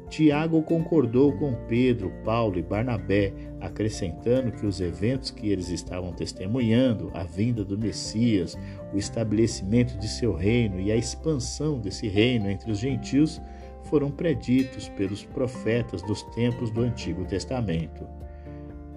Tiago 0.10 0.64
concordou 0.64 1.32
com 1.34 1.54
Pedro, 1.68 2.12
Paulo 2.26 2.58
e 2.58 2.64
Barnabé, 2.64 3.32
acrescentando 3.60 4.52
que 4.52 4.66
os 4.66 4.82
eventos 4.82 5.30
que 5.30 5.50
eles 5.50 5.70
estavam 5.70 6.12
testemunhando, 6.12 7.12
a 7.14 7.24
vinda 7.24 7.64
do 7.64 7.78
Messias, 7.78 8.58
o 8.92 8.98
estabelecimento 8.98 9.96
de 10.00 10.08
seu 10.08 10.34
reino 10.34 10.80
e 10.80 10.92
a 10.92 10.96
expansão 10.96 11.80
desse 11.80 12.08
reino 12.08 12.50
entre 12.50 12.72
os 12.72 12.80
gentios, 12.80 13.40
foram 13.84 14.10
preditos 14.10 14.90
pelos 14.90 15.24
profetas 15.24 16.02
dos 16.02 16.24
tempos 16.24 16.72
do 16.72 16.82
Antigo 16.82 17.24
Testamento. 17.26 18.21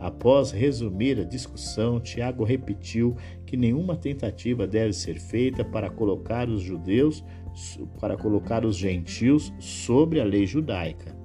Após 0.04 0.50
resumir 0.50 1.18
a 1.18 1.25
discussão, 1.25 1.99
Tiago 1.99 2.44
repetiu 2.44 3.16
que 3.46 3.56
nenhuma 3.56 3.96
tentativa 3.96 4.66
deve 4.66 4.92
ser 4.92 5.18
feita 5.18 5.64
para 5.64 5.88
colocar 5.88 6.46
os 6.46 6.61
judeus, 6.61 7.25
para 7.99 8.14
colocar 8.14 8.66
os 8.66 8.76
gentios 8.76 9.50
sobre 9.58 10.20
a 10.20 10.25
lei 10.25 10.44
judaica. 10.44 11.16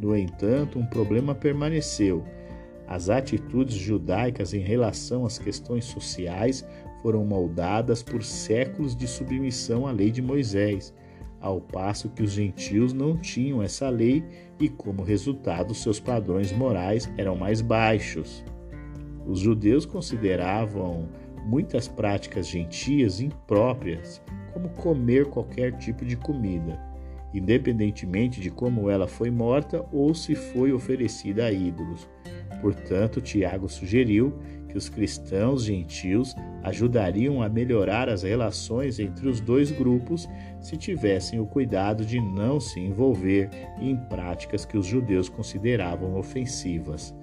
No 0.00 0.16
entanto, 0.16 0.78
um 0.78 0.86
problema 0.86 1.34
permaneceu. 1.34 2.24
As 2.86 3.10
atitudes 3.10 3.74
judaicas 3.74 4.54
em 4.54 4.60
relação 4.60 5.26
às 5.26 5.36
questões 5.36 5.86
sociais 5.86 6.64
foram 7.02 7.24
moldadas 7.24 8.00
por 8.00 8.22
séculos 8.22 8.94
de 8.94 9.08
submissão 9.08 9.88
à 9.88 9.90
lei 9.90 10.12
de 10.12 10.22
Moisés 10.22 10.94
ao 11.40 11.60
passo 11.60 12.10
que 12.10 12.22
os 12.22 12.32
gentios 12.32 12.92
não 12.92 13.16
tinham 13.16 13.62
essa 13.62 13.88
lei 13.88 14.22
e, 14.58 14.68
como 14.68 15.02
resultado, 15.02 15.74
seus 15.74 15.98
padrões 15.98 16.52
morais 16.52 17.10
eram 17.16 17.34
mais 17.34 17.60
baixos. 17.60 18.44
Os 19.26 19.38
judeus 19.38 19.86
consideravam 19.86 21.08
muitas 21.44 21.88
práticas 21.88 22.46
gentias 22.46 23.20
impróprias, 23.20 24.22
como 24.52 24.68
comer 24.70 25.26
qualquer 25.26 25.76
tipo 25.78 26.04
de 26.04 26.16
comida, 26.16 26.78
independentemente 27.32 28.40
de 28.40 28.50
como 28.50 28.90
ela 28.90 29.06
foi 29.06 29.30
morta 29.30 29.84
ou 29.92 30.14
se 30.14 30.34
foi 30.34 30.72
oferecida 30.72 31.46
a 31.46 31.52
ídolos. 31.52 32.08
Portanto, 32.60 33.20
Tiago 33.20 33.68
sugeriu 33.68 34.34
que 34.70 34.78
os 34.78 34.88
cristãos 34.88 35.64
gentios 35.64 36.34
ajudariam 36.62 37.42
a 37.42 37.48
melhorar 37.48 38.08
as 38.08 38.22
relações 38.22 38.98
entre 38.98 39.28
os 39.28 39.40
dois 39.40 39.70
grupos 39.70 40.28
se 40.60 40.76
tivessem 40.76 41.40
o 41.40 41.46
cuidado 41.46 42.04
de 42.04 42.20
não 42.20 42.60
se 42.60 42.78
envolver 42.78 43.50
em 43.80 43.96
práticas 43.96 44.64
que 44.64 44.78
os 44.78 44.86
judeus 44.86 45.28
consideravam 45.28 46.16
ofensivas. 46.16 47.14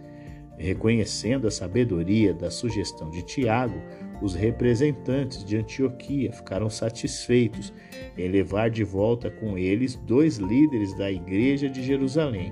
Reconhecendo 0.58 1.48
a 1.48 1.52
sabedoria 1.52 2.34
da 2.34 2.50
sugestão 2.50 3.10
de 3.12 3.22
Tiago, 3.22 3.80
os 4.22 4.34
representantes 4.34 5.46
de 5.46 5.56
Antioquia 5.56 6.32
ficaram 6.32 6.70
satisfeitos 6.70 7.72
em 8.18 8.28
levar 8.28 8.72
de 8.72 8.84
volta 8.84 9.30
com 9.30 9.56
eles 9.56 9.96
dois 9.96 10.38
líderes 10.38 10.98
da 10.98 11.12
igreja 11.12 11.70
de 11.70 11.84
Jerusalém, 11.84 12.52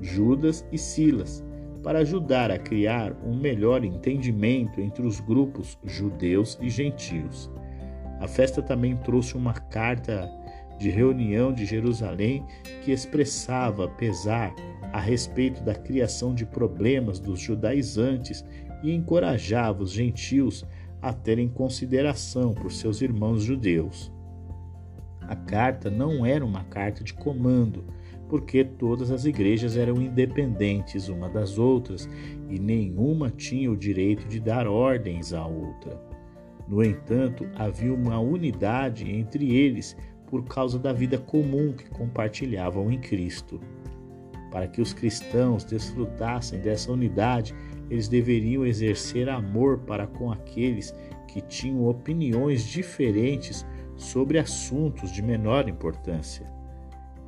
Judas 0.00 0.66
e 0.72 0.76
Silas, 0.76 1.44
para 1.84 1.98
ajudar 1.98 2.50
a 2.50 2.58
criar 2.58 3.14
um 3.22 3.36
melhor 3.36 3.84
entendimento 3.84 4.80
entre 4.80 5.06
os 5.06 5.20
grupos 5.20 5.78
judeus 5.84 6.58
e 6.60 6.70
gentios. 6.70 7.50
A 8.18 8.26
festa 8.26 8.62
também 8.62 8.96
trouxe 8.96 9.36
uma 9.36 9.52
carta 9.52 10.28
de 10.78 10.88
reunião 10.88 11.52
de 11.52 11.66
Jerusalém 11.66 12.42
que 12.82 12.90
expressava 12.90 13.86
pesar 13.86 14.54
a 14.92 14.98
respeito 14.98 15.62
da 15.62 15.74
criação 15.74 16.34
de 16.34 16.46
problemas 16.46 17.20
dos 17.20 17.38
judaizantes 17.38 18.42
e 18.82 18.92
encorajava 18.92 19.82
os 19.82 19.92
gentios 19.92 20.64
a 21.02 21.12
terem 21.12 21.48
consideração 21.48 22.54
por 22.54 22.72
seus 22.72 23.02
irmãos 23.02 23.42
judeus. 23.42 24.10
A 25.20 25.36
carta 25.36 25.90
não 25.90 26.24
era 26.24 26.44
uma 26.44 26.64
carta 26.64 27.04
de 27.04 27.12
comando, 27.12 27.84
porque 28.28 28.64
todas 28.64 29.10
as 29.10 29.24
igrejas 29.24 29.76
eram 29.76 30.00
independentes 30.00 31.08
uma 31.08 31.28
das 31.28 31.58
outras 31.58 32.08
e 32.48 32.58
nenhuma 32.58 33.30
tinha 33.30 33.70
o 33.70 33.76
direito 33.76 34.26
de 34.26 34.40
dar 34.40 34.66
ordens 34.66 35.32
à 35.32 35.46
outra. 35.46 36.00
No 36.66 36.82
entanto, 36.82 37.46
havia 37.54 37.92
uma 37.92 38.18
unidade 38.18 39.10
entre 39.10 39.54
eles 39.54 39.96
por 40.26 40.44
causa 40.44 40.78
da 40.78 40.92
vida 40.92 41.18
comum 41.18 41.72
que 41.72 41.88
compartilhavam 41.90 42.90
em 42.90 42.98
Cristo. 42.98 43.60
Para 44.50 44.66
que 44.66 44.80
os 44.80 44.92
cristãos 44.92 45.64
desfrutassem 45.64 46.60
dessa 46.60 46.90
unidade, 46.90 47.54
eles 47.90 48.08
deveriam 48.08 48.64
exercer 48.64 49.28
amor 49.28 49.78
para 49.78 50.06
com 50.06 50.32
aqueles 50.32 50.94
que 51.28 51.40
tinham 51.40 51.86
opiniões 51.86 52.64
diferentes 52.64 53.66
sobre 53.96 54.38
assuntos 54.38 55.12
de 55.12 55.22
menor 55.22 55.68
importância. 55.68 56.53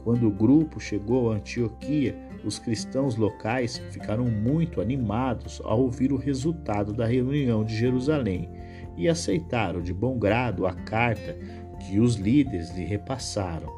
Quando 0.07 0.29
o 0.29 0.31
grupo 0.31 0.79
chegou 0.79 1.33
a 1.33 1.35
Antioquia, 1.35 2.17
os 2.45 2.61
cristãos 2.61 3.17
locais 3.17 3.79
ficaram 3.91 4.27
muito 4.27 4.81
animados 4.81 5.61
ao 5.65 5.81
ouvir 5.81 6.13
o 6.13 6.17
resultado 6.17 6.93
da 6.93 7.05
reunião 7.05 7.65
de 7.65 7.75
Jerusalém 7.75 8.49
e 8.97 9.09
aceitaram 9.09 9.83
de 9.83 9.93
bom 9.93 10.17
grado 10.17 10.65
a 10.65 10.73
carta 10.73 11.37
que 11.81 11.99
os 11.99 12.15
líderes 12.15 12.71
lhe 12.77 12.85
repassaram. 12.85 13.69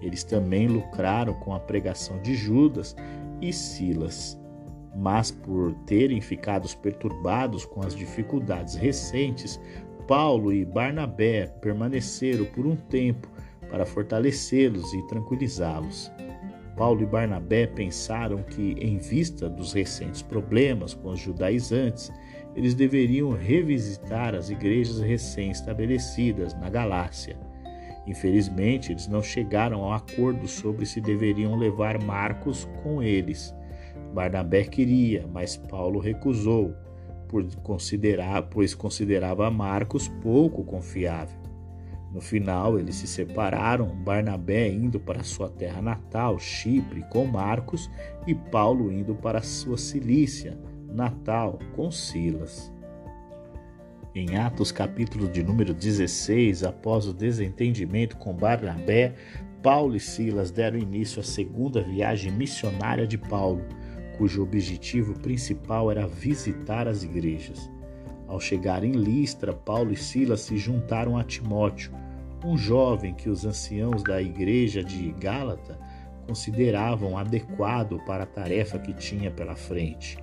Eles 0.00 0.22
também 0.22 0.68
lucraram 0.68 1.34
com 1.40 1.52
a 1.52 1.58
pregação 1.58 2.22
de 2.22 2.36
Judas 2.36 2.94
e 3.42 3.52
Silas. 3.52 4.40
Mas 4.94 5.32
por 5.32 5.74
terem 5.86 6.20
ficado 6.20 6.68
perturbados 6.76 7.66
com 7.66 7.84
as 7.84 7.96
dificuldades 7.96 8.76
recentes, 8.76 9.60
Paulo 10.06 10.52
e 10.52 10.64
Barnabé 10.64 11.48
permaneceram 11.60 12.44
por 12.44 12.64
um 12.64 12.76
tempo 12.76 13.33
para 13.74 13.84
fortalecê-los 13.84 14.94
e 14.94 15.02
tranquilizá-los. 15.08 16.12
Paulo 16.76 17.02
e 17.02 17.06
Barnabé 17.06 17.66
pensaram 17.66 18.40
que, 18.40 18.76
em 18.78 18.98
vista 18.98 19.50
dos 19.50 19.72
recentes 19.72 20.22
problemas 20.22 20.94
com 20.94 21.08
os 21.08 21.18
judaizantes, 21.18 22.12
eles 22.54 22.72
deveriam 22.72 23.32
revisitar 23.32 24.32
as 24.32 24.48
igrejas 24.48 25.00
recém-estabelecidas 25.00 26.54
na 26.54 26.70
Galácia. 26.70 27.36
Infelizmente, 28.06 28.92
eles 28.92 29.08
não 29.08 29.20
chegaram 29.20 29.90
a 29.90 29.96
acordo 29.96 30.46
sobre 30.46 30.86
se 30.86 31.00
deveriam 31.00 31.56
levar 31.56 32.00
Marcos 32.00 32.68
com 32.80 33.02
eles. 33.02 33.52
Barnabé 34.12 34.62
queria, 34.62 35.26
mas 35.26 35.56
Paulo 35.56 35.98
recusou, 35.98 36.72
por 37.26 37.44
considerar, 37.56 38.42
pois 38.42 38.72
considerava 38.72 39.50
Marcos 39.50 40.06
pouco 40.22 40.62
confiável. 40.62 41.43
No 42.14 42.20
final, 42.20 42.78
eles 42.78 42.94
se 42.94 43.08
separaram, 43.08 43.88
Barnabé 43.88 44.68
indo 44.68 45.00
para 45.00 45.24
sua 45.24 45.48
terra 45.48 45.82
natal, 45.82 46.38
Chipre, 46.38 47.04
com 47.10 47.24
Marcos, 47.24 47.90
e 48.24 48.32
Paulo 48.32 48.92
indo 48.92 49.16
para 49.16 49.42
sua 49.42 49.76
Cilícia, 49.76 50.56
natal, 50.88 51.58
com 51.74 51.90
Silas. 51.90 52.72
Em 54.14 54.36
Atos, 54.36 54.70
capítulo 54.70 55.26
de 55.26 55.42
número 55.42 55.74
16, 55.74 56.62
após 56.62 57.08
o 57.08 57.12
desentendimento 57.12 58.16
com 58.16 58.32
Barnabé, 58.32 59.16
Paulo 59.60 59.96
e 59.96 60.00
Silas 60.00 60.52
deram 60.52 60.78
início 60.78 61.18
à 61.18 61.24
segunda 61.24 61.82
viagem 61.82 62.30
missionária 62.30 63.08
de 63.08 63.18
Paulo, 63.18 63.64
cujo 64.16 64.40
objetivo 64.40 65.18
principal 65.18 65.90
era 65.90 66.06
visitar 66.06 66.86
as 66.86 67.02
igrejas. 67.02 67.68
Ao 68.28 68.38
chegar 68.38 68.84
em 68.84 68.92
Listra, 68.92 69.52
Paulo 69.52 69.92
e 69.92 69.96
Silas 69.96 70.42
se 70.42 70.56
juntaram 70.56 71.18
a 71.18 71.24
Timóteo, 71.24 72.03
um 72.44 72.56
jovem 72.56 73.14
que 73.14 73.30
os 73.30 73.44
anciãos 73.46 74.02
da 74.02 74.20
igreja 74.20 74.84
de 74.84 75.10
Gálata 75.12 75.78
consideravam 76.26 77.16
adequado 77.16 77.98
para 78.04 78.24
a 78.24 78.26
tarefa 78.26 78.78
que 78.78 78.92
tinha 78.92 79.30
pela 79.30 79.56
frente. 79.56 80.18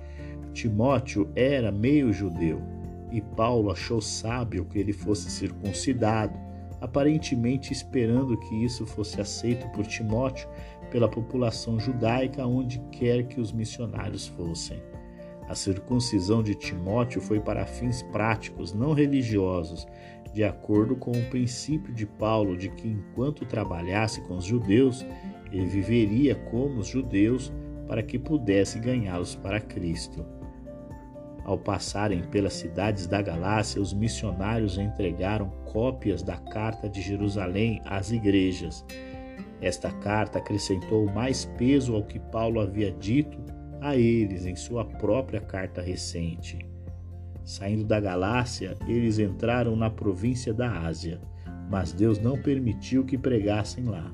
Timóteo 0.52 1.30
era 1.34 1.72
meio 1.72 2.12
judeu 2.12 2.62
e 3.10 3.20
Paulo 3.20 3.70
achou 3.70 4.00
sábio 4.00 4.64
que 4.64 4.78
ele 4.78 4.92
fosse 4.92 5.30
circuncidado, 5.30 6.38
aparentemente 6.80 7.72
esperando 7.72 8.38
que 8.38 8.64
isso 8.64 8.86
fosse 8.86 9.20
aceito 9.20 9.68
por 9.70 9.86
Timóteo 9.86 10.48
pela 10.90 11.08
população 11.08 11.78
judaica 11.78 12.46
onde 12.46 12.78
quer 12.90 13.24
que 13.24 13.40
os 13.40 13.52
missionários 13.52 14.26
fossem. 14.26 14.80
A 15.48 15.54
circuncisão 15.54 16.42
de 16.42 16.54
Timóteo 16.54 17.20
foi 17.20 17.40
para 17.40 17.66
fins 17.66 18.02
práticos, 18.04 18.72
não 18.72 18.94
religiosos, 18.94 19.86
de 20.32 20.42
acordo 20.42 20.96
com 20.96 21.10
o 21.10 21.30
princípio 21.30 21.92
de 21.92 22.06
Paulo 22.06 22.56
de 22.56 22.70
que 22.70 22.88
enquanto 22.88 23.44
trabalhasse 23.44 24.20
com 24.22 24.36
os 24.36 24.44
judeus, 24.44 25.04
ele 25.50 25.66
viveria 25.66 26.34
como 26.34 26.80
os 26.80 26.86
judeus 26.86 27.52
para 27.86 28.02
que 28.02 28.18
pudesse 28.18 28.78
ganhá-los 28.78 29.34
para 29.34 29.60
Cristo. 29.60 30.24
Ao 31.44 31.58
passarem 31.58 32.22
pelas 32.22 32.54
cidades 32.54 33.06
da 33.06 33.20
Galácia, 33.20 33.82
os 33.82 33.92
missionários 33.92 34.78
entregaram 34.78 35.50
cópias 35.66 36.22
da 36.22 36.36
Carta 36.36 36.88
de 36.88 37.02
Jerusalém 37.02 37.82
às 37.84 38.12
igrejas. 38.12 38.84
Esta 39.60 39.90
carta 39.90 40.38
acrescentou 40.38 41.06
mais 41.12 41.44
peso 41.44 41.94
ao 41.94 42.04
que 42.04 42.18
Paulo 42.18 42.60
havia 42.60 42.90
dito 42.92 43.38
a 43.80 43.96
eles 43.96 44.46
em 44.46 44.54
sua 44.54 44.84
própria 44.84 45.40
carta 45.40 45.82
recente. 45.82 46.71
Saindo 47.44 47.84
da 47.84 47.98
Galácia, 47.98 48.76
eles 48.86 49.18
entraram 49.18 49.74
na 49.74 49.90
província 49.90 50.54
da 50.54 50.86
Ásia, 50.86 51.20
mas 51.68 51.92
Deus 51.92 52.18
não 52.18 52.40
permitiu 52.40 53.04
que 53.04 53.18
pregassem 53.18 53.84
lá. 53.84 54.12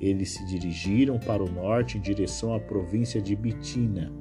Eles 0.00 0.30
se 0.30 0.44
dirigiram 0.46 1.18
para 1.18 1.42
o 1.42 1.50
norte 1.50 1.98
em 1.98 2.00
direção 2.00 2.54
à 2.54 2.60
província 2.60 3.20
de 3.20 3.34
Bitina, 3.34 4.12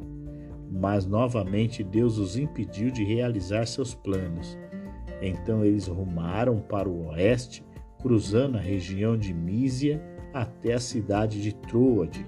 mas 0.71 1.05
novamente 1.05 1.83
Deus 1.83 2.17
os 2.17 2.37
impediu 2.37 2.89
de 2.89 3.03
realizar 3.03 3.67
seus 3.67 3.93
planos. 3.93 4.57
Então 5.21 5.63
eles 5.63 5.87
rumaram 5.87 6.59
para 6.59 6.89
o 6.89 7.07
oeste, 7.07 7.63
cruzando 8.01 8.57
a 8.57 8.61
região 8.61 9.17
de 9.17 9.33
Mísia 9.33 10.01
até 10.33 10.73
a 10.73 10.79
cidade 10.79 11.41
de 11.41 11.53
Troade, 11.53 12.25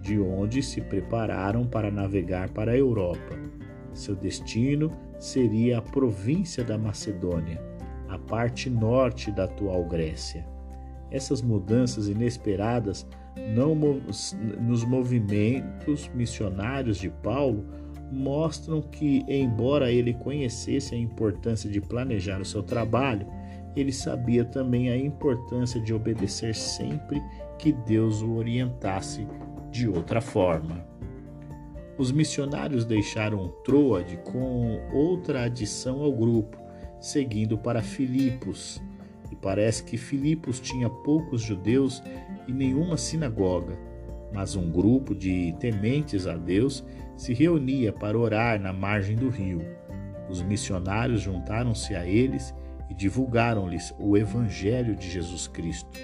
de 0.00 0.18
onde 0.18 0.62
se 0.62 0.80
prepararam 0.80 1.66
para 1.66 1.90
navegar 1.90 2.50
para 2.50 2.72
a 2.72 2.76
Europa. 2.76 3.38
Seu 3.92 4.14
destino 4.14 4.92
seria 5.18 5.78
a 5.78 5.82
província 5.82 6.64
da 6.64 6.76
Macedônia, 6.76 7.60
a 8.08 8.18
parte 8.18 8.68
norte 8.68 9.30
da 9.30 9.44
atual 9.44 9.84
Grécia. 9.84 10.46
Essas 11.10 11.40
mudanças 11.42 12.08
inesperadas 12.08 13.06
não, 13.54 13.74
nos 13.74 14.84
movimentos 14.84 16.10
missionários 16.14 16.98
de 16.98 17.10
Paulo 17.10 17.64
mostram 18.10 18.80
que, 18.80 19.24
embora 19.28 19.90
ele 19.90 20.14
conhecesse 20.14 20.94
a 20.94 20.98
importância 20.98 21.68
de 21.68 21.80
planejar 21.80 22.40
o 22.40 22.44
seu 22.44 22.62
trabalho, 22.62 23.26
ele 23.74 23.92
sabia 23.92 24.44
também 24.44 24.90
a 24.90 24.96
importância 24.96 25.80
de 25.80 25.92
obedecer 25.92 26.54
sempre 26.54 27.20
que 27.58 27.72
Deus 27.72 28.22
o 28.22 28.34
orientasse 28.34 29.26
de 29.70 29.88
outra 29.88 30.20
forma. 30.20 30.86
Os 31.96 32.10
missionários 32.10 32.84
deixaram 32.84 33.48
Troade 33.64 34.16
com 34.24 34.80
outra 34.92 35.44
adição 35.44 36.02
ao 36.02 36.12
grupo, 36.12 36.58
seguindo 37.00 37.56
para 37.56 37.82
Filipos. 37.82 38.82
E 39.30 39.36
parece 39.36 39.84
que 39.84 39.96
Filipos 39.96 40.58
tinha 40.58 40.90
poucos 40.90 41.40
judeus 41.40 42.02
e 42.48 42.52
nenhuma 42.52 42.96
sinagoga, 42.96 43.78
mas 44.32 44.56
um 44.56 44.70
grupo 44.72 45.14
de 45.14 45.54
tementes 45.60 46.26
a 46.26 46.36
Deus 46.36 46.84
se 47.16 47.32
reunia 47.32 47.92
para 47.92 48.18
orar 48.18 48.60
na 48.60 48.72
margem 48.72 49.14
do 49.14 49.28
rio. 49.28 49.62
Os 50.28 50.42
missionários 50.42 51.20
juntaram-se 51.20 51.94
a 51.94 52.04
eles 52.04 52.52
e 52.90 52.94
divulgaram-lhes 52.94 53.94
o 54.00 54.16
Evangelho 54.16 54.96
de 54.96 55.08
Jesus 55.08 55.46
Cristo. 55.46 55.96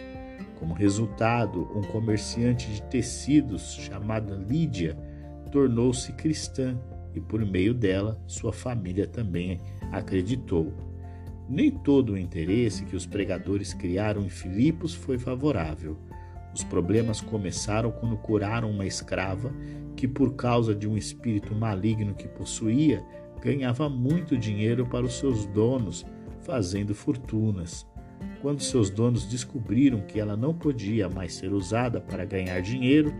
Como 0.56 0.72
resultado, 0.72 1.68
um 1.74 1.82
comerciante 1.82 2.70
de 2.70 2.82
tecidos 2.82 3.74
chamado 3.74 4.34
Lídia 4.36 4.96
tornou-se 5.50 6.12
cristã 6.12 6.78
e, 7.14 7.20
por 7.20 7.44
meio 7.44 7.74
dela, 7.74 8.20
sua 8.26 8.52
família 8.52 9.06
também 9.06 9.60
acreditou. 9.90 10.72
Nem 11.48 11.70
todo 11.70 12.12
o 12.12 12.18
interesse 12.18 12.84
que 12.84 12.94
os 12.94 13.06
pregadores 13.06 13.74
criaram 13.74 14.22
em 14.22 14.28
Filipos 14.28 14.94
foi 14.94 15.18
favorável. 15.18 15.98
Os 16.54 16.62
problemas 16.62 17.20
começaram 17.20 17.90
quando 17.90 18.16
curaram 18.16 18.70
uma 18.70 18.86
escrava 18.86 19.52
que, 19.96 20.06
por 20.06 20.34
causa 20.34 20.74
de 20.74 20.88
um 20.88 20.96
espírito 20.96 21.54
maligno 21.54 22.14
que 22.14 22.28
possuía, 22.28 23.04
ganhava 23.42 23.88
muito 23.88 24.36
dinheiro 24.36 24.86
para 24.86 25.04
os 25.04 25.18
seus 25.18 25.46
donos, 25.46 26.06
fazendo 26.40 26.94
fortunas. 26.94 27.86
Quando 28.42 28.62
seus 28.62 28.90
donos 28.90 29.26
descobriram 29.26 30.00
que 30.00 30.18
ela 30.20 30.36
não 30.36 30.54
podia 30.54 31.08
mais 31.08 31.34
ser 31.34 31.52
usada 31.52 32.00
para 32.00 32.24
ganhar 32.24 32.60
dinheiro, 32.60 33.12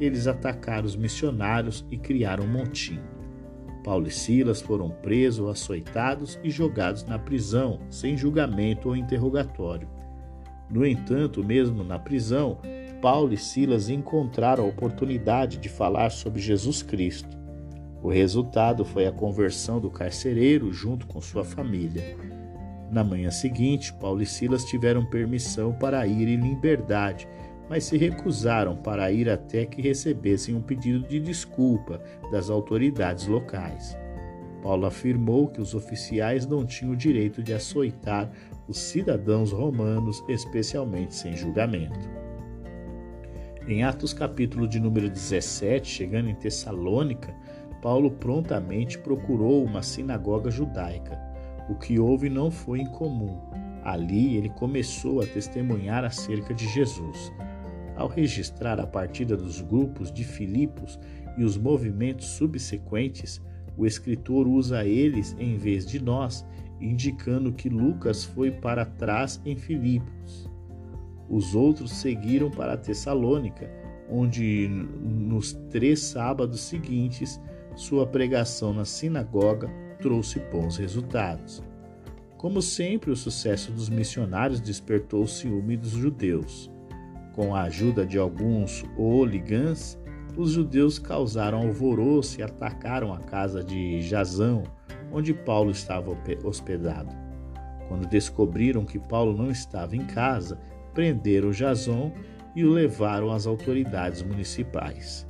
eles 0.00 0.26
atacaram 0.26 0.86
os 0.86 0.96
missionários 0.96 1.84
e 1.90 1.96
criaram 1.96 2.44
um 2.44 2.48
montim. 2.48 3.00
Paulo 3.84 4.06
e 4.06 4.10
Silas 4.10 4.60
foram 4.60 4.90
presos, 4.90 5.48
açoitados 5.48 6.38
e 6.42 6.50
jogados 6.50 7.04
na 7.04 7.18
prisão, 7.18 7.80
sem 7.88 8.16
julgamento 8.16 8.88
ou 8.88 8.96
interrogatório. 8.96 9.88
No 10.70 10.84
entanto, 10.84 11.42
mesmo 11.42 11.82
na 11.82 11.98
prisão, 11.98 12.58
Paulo 13.00 13.32
e 13.32 13.38
Silas 13.38 13.88
encontraram 13.88 14.64
a 14.64 14.68
oportunidade 14.68 15.56
de 15.56 15.68
falar 15.68 16.10
sobre 16.10 16.40
Jesus 16.40 16.82
Cristo. 16.82 17.38
O 18.02 18.10
resultado 18.10 18.84
foi 18.84 19.06
a 19.06 19.12
conversão 19.12 19.80
do 19.80 19.90
carcereiro 19.90 20.72
junto 20.72 21.06
com 21.06 21.20
sua 21.20 21.44
família. 21.44 22.16
Na 22.90 23.02
manhã 23.02 23.30
seguinte, 23.30 23.92
Paulo 23.94 24.22
e 24.22 24.26
Silas 24.26 24.64
tiveram 24.64 25.04
permissão 25.04 25.72
para 25.72 26.06
ir 26.06 26.28
em 26.28 26.36
liberdade 26.36 27.28
mas 27.68 27.84
se 27.84 27.96
recusaram 27.96 28.76
para 28.76 29.10
ir 29.12 29.28
até 29.28 29.66
que 29.66 29.82
recebessem 29.82 30.54
um 30.54 30.62
pedido 30.62 31.06
de 31.06 31.20
desculpa 31.20 32.00
das 32.30 32.50
autoridades 32.50 33.26
locais. 33.26 33.96
Paulo 34.62 34.86
afirmou 34.86 35.48
que 35.48 35.60
os 35.60 35.74
oficiais 35.74 36.46
não 36.46 36.64
tinham 36.64 36.92
o 36.92 36.96
direito 36.96 37.42
de 37.42 37.54
açoitar 37.54 38.30
os 38.66 38.78
cidadãos 38.78 39.52
romanos, 39.52 40.22
especialmente 40.28 41.14
sem 41.14 41.36
julgamento. 41.36 42.08
Em 43.66 43.84
Atos 43.84 44.12
capítulo 44.12 44.66
de 44.66 44.80
número 44.80 45.08
17, 45.08 45.86
chegando 45.86 46.28
em 46.28 46.34
Tessalônica, 46.34 47.34
Paulo 47.82 48.10
prontamente 48.10 48.98
procurou 48.98 49.62
uma 49.62 49.82
sinagoga 49.82 50.50
judaica. 50.50 51.18
O 51.68 51.74
que 51.74 51.98
houve 51.98 52.28
não 52.28 52.50
foi 52.50 52.80
incomum. 52.80 53.38
Ali 53.84 54.36
ele 54.36 54.48
começou 54.48 55.20
a 55.20 55.26
testemunhar 55.26 56.04
acerca 56.04 56.52
de 56.52 56.66
Jesus. 56.66 57.32
Ao 57.98 58.06
registrar 58.06 58.78
a 58.78 58.86
partida 58.86 59.36
dos 59.36 59.60
grupos 59.60 60.12
de 60.12 60.22
Filipos 60.22 61.00
e 61.36 61.42
os 61.42 61.58
movimentos 61.58 62.26
subsequentes, 62.26 63.42
o 63.76 63.84
escritor 63.84 64.46
usa 64.46 64.84
eles 64.84 65.34
em 65.36 65.56
vez 65.56 65.84
de 65.84 66.00
nós, 66.00 66.46
indicando 66.80 67.52
que 67.52 67.68
Lucas 67.68 68.24
foi 68.24 68.52
para 68.52 68.86
trás 68.86 69.40
em 69.44 69.56
Filipos. 69.56 70.48
Os 71.28 71.56
outros 71.56 71.90
seguiram 71.90 72.52
para 72.52 72.76
Tessalônica, 72.76 73.68
onde 74.08 74.68
nos 74.68 75.54
três 75.68 75.98
sábados 76.00 76.60
seguintes 76.60 77.40
sua 77.74 78.06
pregação 78.06 78.72
na 78.72 78.84
sinagoga 78.84 79.68
trouxe 80.00 80.38
bons 80.52 80.76
resultados. 80.76 81.64
Como 82.36 82.62
sempre, 82.62 83.10
o 83.10 83.16
sucesso 83.16 83.72
dos 83.72 83.88
missionários 83.88 84.60
despertou 84.60 85.24
o 85.24 85.28
ciúme 85.28 85.76
dos 85.76 85.90
judeus. 85.90 86.70
Com 87.38 87.54
a 87.54 87.62
ajuda 87.62 88.04
de 88.04 88.18
alguns 88.18 88.84
hooligans, 88.96 89.96
os 90.36 90.50
judeus 90.50 90.98
causaram 90.98 91.58
alvoroço 91.58 92.40
e 92.40 92.42
atacaram 92.42 93.14
a 93.14 93.18
casa 93.20 93.62
de 93.62 94.02
Jazão, 94.02 94.64
onde 95.12 95.32
Paulo 95.32 95.70
estava 95.70 96.18
hospedado. 96.42 97.14
Quando 97.86 98.08
descobriram 98.08 98.84
que 98.84 98.98
Paulo 98.98 99.38
não 99.38 99.52
estava 99.52 99.94
em 99.94 100.04
casa, 100.04 100.58
prenderam 100.92 101.52
Jazão 101.52 102.12
e 102.56 102.64
o 102.64 102.72
levaram 102.72 103.30
às 103.30 103.46
autoridades 103.46 104.20
municipais. 104.20 105.24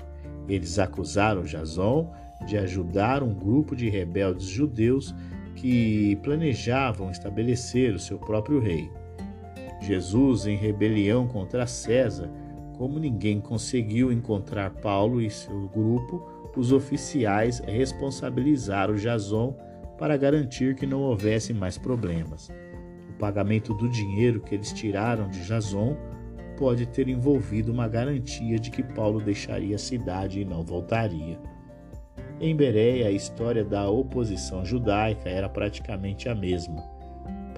Eles 0.48 0.78
acusaram 0.78 1.44
Jazão 1.44 2.10
de 2.46 2.56
ajudar 2.56 3.22
um 3.22 3.34
grupo 3.34 3.76
de 3.76 3.90
rebeldes 3.90 4.46
judeus 4.46 5.14
que 5.54 6.16
planejavam 6.22 7.10
estabelecer 7.10 7.94
o 7.94 7.98
seu 7.98 8.18
próprio 8.18 8.60
rei. 8.60 8.90
Jesus 9.88 10.46
em 10.46 10.54
rebelião 10.54 11.26
contra 11.26 11.66
César, 11.66 12.30
como 12.76 12.98
ninguém 12.98 13.40
conseguiu 13.40 14.12
encontrar 14.12 14.70
Paulo 14.70 15.20
e 15.22 15.30
seu 15.30 15.66
grupo, 15.68 16.22
os 16.54 16.72
oficiais 16.72 17.60
responsabilizaram 17.60 18.96
Jason 18.96 19.56
para 19.96 20.16
garantir 20.16 20.74
que 20.74 20.86
não 20.86 21.00
houvesse 21.00 21.54
mais 21.54 21.78
problemas. 21.78 22.50
O 23.08 23.12
pagamento 23.18 23.72
do 23.72 23.88
dinheiro 23.88 24.40
que 24.40 24.56
eles 24.56 24.72
tiraram 24.72 25.28
de 25.28 25.40
Jason 25.46 25.96
pode 26.58 26.84
ter 26.86 27.08
envolvido 27.08 27.72
uma 27.72 27.88
garantia 27.88 28.58
de 28.58 28.70
que 28.70 28.82
Paulo 28.82 29.20
deixaria 29.20 29.76
a 29.76 29.78
cidade 29.78 30.40
e 30.40 30.44
não 30.44 30.62
voltaria. 30.62 31.38
Em 32.40 32.54
Bereia, 32.54 33.06
a 33.06 33.12
história 33.12 33.64
da 33.64 33.88
oposição 33.88 34.64
judaica 34.64 35.30
era 35.30 35.48
praticamente 35.48 36.28
a 36.28 36.34
mesma. 36.34 36.97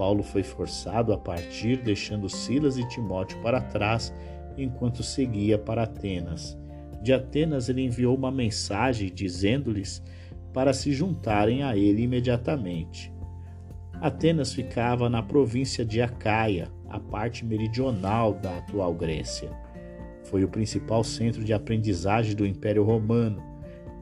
Paulo 0.01 0.23
foi 0.23 0.43
forçado 0.43 1.13
a 1.13 1.19
partir, 1.19 1.77
deixando 1.77 2.27
Silas 2.27 2.79
e 2.79 2.89
Timóteo 2.89 3.39
para 3.43 3.61
trás 3.61 4.15
enquanto 4.57 5.03
seguia 5.03 5.59
para 5.59 5.83
Atenas. 5.83 6.59
De 7.03 7.13
Atenas, 7.13 7.69
ele 7.69 7.83
enviou 7.83 8.17
uma 8.17 8.31
mensagem 8.31 9.13
dizendo-lhes 9.13 10.03
para 10.55 10.73
se 10.73 10.91
juntarem 10.91 11.63
a 11.63 11.77
ele 11.77 12.01
imediatamente. 12.01 13.13
Atenas 14.01 14.55
ficava 14.55 15.11
na 15.11 15.23
província 15.23 15.85
de 15.85 16.01
Acaia, 16.01 16.73
a 16.89 16.99
parte 16.99 17.45
meridional 17.45 18.33
da 18.33 18.57
atual 18.57 18.95
Grécia. 18.95 19.51
Foi 20.25 20.43
o 20.43 20.49
principal 20.49 21.05
centro 21.05 21.45
de 21.45 21.53
aprendizagem 21.53 22.35
do 22.35 22.47
Império 22.47 22.85
Romano, 22.85 23.43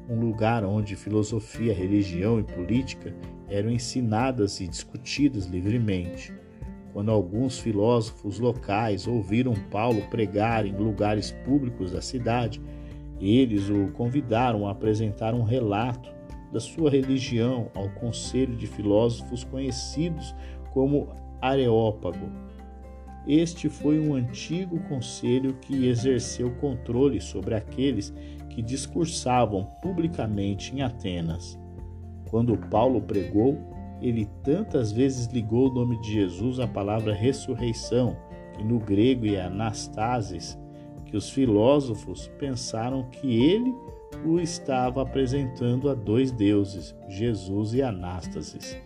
um 0.08 0.18
lugar 0.18 0.64
onde 0.64 0.96
filosofia, 0.96 1.74
religião 1.74 2.40
e 2.40 2.42
política 2.42 3.14
eram 3.48 3.70
ensinadas 3.70 4.60
e 4.60 4.66
discutidas 4.66 5.46
livremente. 5.46 6.32
Quando 6.92 7.10
alguns 7.10 7.58
filósofos 7.58 8.38
locais 8.38 9.06
ouviram 9.06 9.54
Paulo 9.70 10.02
pregar 10.08 10.66
em 10.66 10.74
lugares 10.74 11.30
públicos 11.44 11.92
da 11.92 12.00
cidade, 12.00 12.60
eles 13.20 13.68
o 13.68 13.88
convidaram 13.92 14.66
a 14.66 14.70
apresentar 14.70 15.34
um 15.34 15.42
relato 15.42 16.10
da 16.52 16.60
sua 16.60 16.90
religião 16.90 17.70
ao 17.74 17.90
conselho 17.90 18.56
de 18.56 18.66
filósofos 18.66 19.44
conhecidos 19.44 20.34
como 20.72 21.08
Areópago. 21.40 22.30
Este 23.26 23.68
foi 23.68 24.00
um 24.00 24.14
antigo 24.14 24.78
conselho 24.88 25.54
que 25.60 25.86
exerceu 25.86 26.50
controle 26.52 27.20
sobre 27.20 27.54
aqueles 27.54 28.14
que 28.58 28.62
discursavam 28.62 29.68
publicamente 29.80 30.74
em 30.74 30.82
Atenas. 30.82 31.56
Quando 32.28 32.58
Paulo 32.58 33.00
pregou, 33.00 33.56
ele 34.02 34.28
tantas 34.42 34.90
vezes 34.90 35.28
ligou 35.28 35.70
o 35.70 35.72
nome 35.72 35.96
de 36.00 36.14
Jesus 36.14 36.58
à 36.58 36.66
palavra 36.66 37.14
ressurreição, 37.14 38.16
que 38.56 38.64
no 38.64 38.80
grego 38.80 39.26
é 39.26 39.42
anastasis, 39.42 40.58
que 41.06 41.16
os 41.16 41.30
filósofos 41.30 42.26
pensaram 42.36 43.04
que 43.04 43.44
ele 43.44 43.72
o 44.26 44.40
estava 44.40 45.02
apresentando 45.02 45.88
a 45.88 45.94
dois 45.94 46.32
deuses, 46.32 46.96
Jesus 47.08 47.74
e 47.74 47.80
Anástasis. 47.80 48.76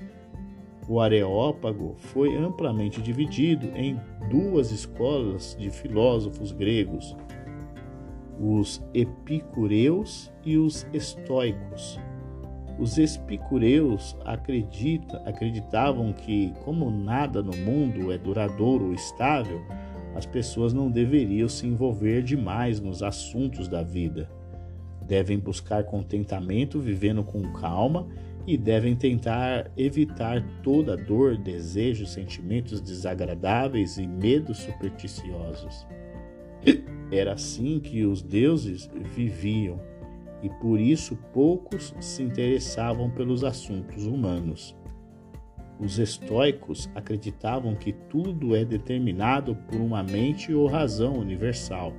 O 0.86 1.00
Areópago 1.00 1.94
foi 1.96 2.36
amplamente 2.36 3.00
dividido 3.00 3.68
em 3.74 3.98
duas 4.28 4.70
escolas 4.70 5.56
de 5.58 5.70
filósofos 5.70 6.52
gregos, 6.52 7.16
os 8.40 8.82
epicureus 8.94 10.32
e 10.44 10.56
os 10.56 10.86
estoicos. 10.92 11.98
Os 12.78 12.98
epicureus 12.98 14.16
acredita, 14.24 15.18
acreditavam 15.26 16.12
que, 16.12 16.52
como 16.64 16.90
nada 16.90 17.42
no 17.42 17.56
mundo 17.56 18.10
é 18.10 18.18
duradouro 18.18 18.86
ou 18.86 18.94
estável, 18.94 19.60
as 20.14 20.26
pessoas 20.26 20.72
não 20.72 20.90
deveriam 20.90 21.48
se 21.48 21.66
envolver 21.66 22.22
demais 22.22 22.80
nos 22.80 23.02
assuntos 23.02 23.68
da 23.68 23.82
vida. 23.82 24.30
Devem 25.06 25.38
buscar 25.38 25.84
contentamento 25.84 26.78
vivendo 26.80 27.22
com 27.22 27.52
calma 27.52 28.06
e 28.46 28.56
devem 28.56 28.96
tentar 28.96 29.70
evitar 29.76 30.42
toda 30.62 30.96
dor, 30.96 31.36
desejos, 31.36 32.12
sentimentos 32.12 32.80
desagradáveis 32.80 33.98
e 33.98 34.06
medos 34.06 34.58
supersticiosos. 34.58 35.86
Era 37.12 37.34
assim 37.34 37.78
que 37.78 38.06
os 38.06 38.22
deuses 38.22 38.90
viviam 39.14 39.78
e 40.42 40.48
por 40.48 40.80
isso 40.80 41.14
poucos 41.32 41.94
se 42.00 42.22
interessavam 42.22 43.10
pelos 43.10 43.44
assuntos 43.44 44.06
humanos. 44.06 44.74
Os 45.78 45.98
estoicos 45.98 46.90
acreditavam 46.94 47.74
que 47.74 47.92
tudo 47.92 48.56
é 48.56 48.64
determinado 48.64 49.54
por 49.68 49.78
uma 49.78 50.02
mente 50.02 50.54
ou 50.54 50.66
razão 50.66 51.18
universal. 51.18 51.92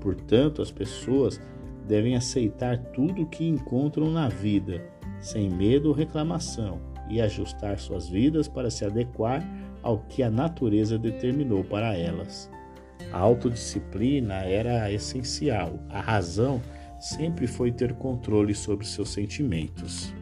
Portanto, 0.00 0.62
as 0.62 0.70
pessoas 0.70 1.40
devem 1.88 2.14
aceitar 2.14 2.78
tudo 2.92 3.22
o 3.22 3.26
que 3.26 3.44
encontram 3.44 4.10
na 4.10 4.28
vida, 4.28 4.84
sem 5.20 5.50
medo 5.50 5.88
ou 5.88 5.94
reclamação, 5.94 6.80
e 7.10 7.20
ajustar 7.20 7.78
suas 7.78 8.08
vidas 8.08 8.46
para 8.46 8.70
se 8.70 8.84
adequar 8.84 9.42
ao 9.82 9.98
que 9.98 10.22
a 10.22 10.30
natureza 10.30 10.96
determinou 10.96 11.64
para 11.64 11.96
elas. 11.96 12.50
A 13.10 13.18
autodisciplina 13.18 14.34
era 14.44 14.90
essencial, 14.92 15.78
a 15.88 16.00
razão 16.00 16.60
sempre 17.00 17.46
foi 17.46 17.72
ter 17.72 17.94
controle 17.94 18.54
sobre 18.54 18.86
seus 18.86 19.10
sentimentos. 19.10 20.14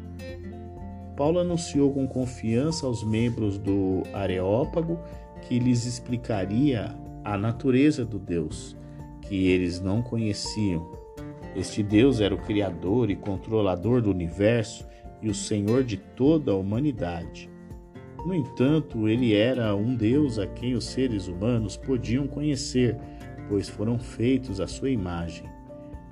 Paulo 1.16 1.38
anunciou 1.38 1.92
com 1.92 2.08
confiança 2.08 2.86
aos 2.86 3.04
membros 3.04 3.58
do 3.58 4.02
Areópago 4.14 4.98
que 5.42 5.58
lhes 5.58 5.84
explicaria 5.84 6.94
a 7.22 7.36
natureza 7.36 8.04
do 8.04 8.18
Deus 8.18 8.74
que 9.20 9.48
eles 9.48 9.80
não 9.80 10.00
conheciam. 10.00 10.90
Este 11.54 11.82
Deus 11.82 12.20
era 12.20 12.34
o 12.34 12.40
Criador 12.40 13.10
e 13.10 13.16
controlador 13.16 14.00
do 14.00 14.10
universo 14.10 14.86
e 15.20 15.28
o 15.28 15.34
Senhor 15.34 15.84
de 15.84 15.98
toda 15.98 16.52
a 16.52 16.56
humanidade. 16.56 17.49
No 18.24 18.34
entanto, 18.34 19.08
ele 19.08 19.34
era 19.34 19.74
um 19.74 19.94
Deus 19.94 20.38
a 20.38 20.46
quem 20.46 20.74
os 20.74 20.84
seres 20.84 21.26
humanos 21.26 21.76
podiam 21.76 22.26
conhecer, 22.26 22.96
pois 23.48 23.68
foram 23.68 23.98
feitos 23.98 24.60
à 24.60 24.66
sua 24.66 24.90
imagem. 24.90 25.44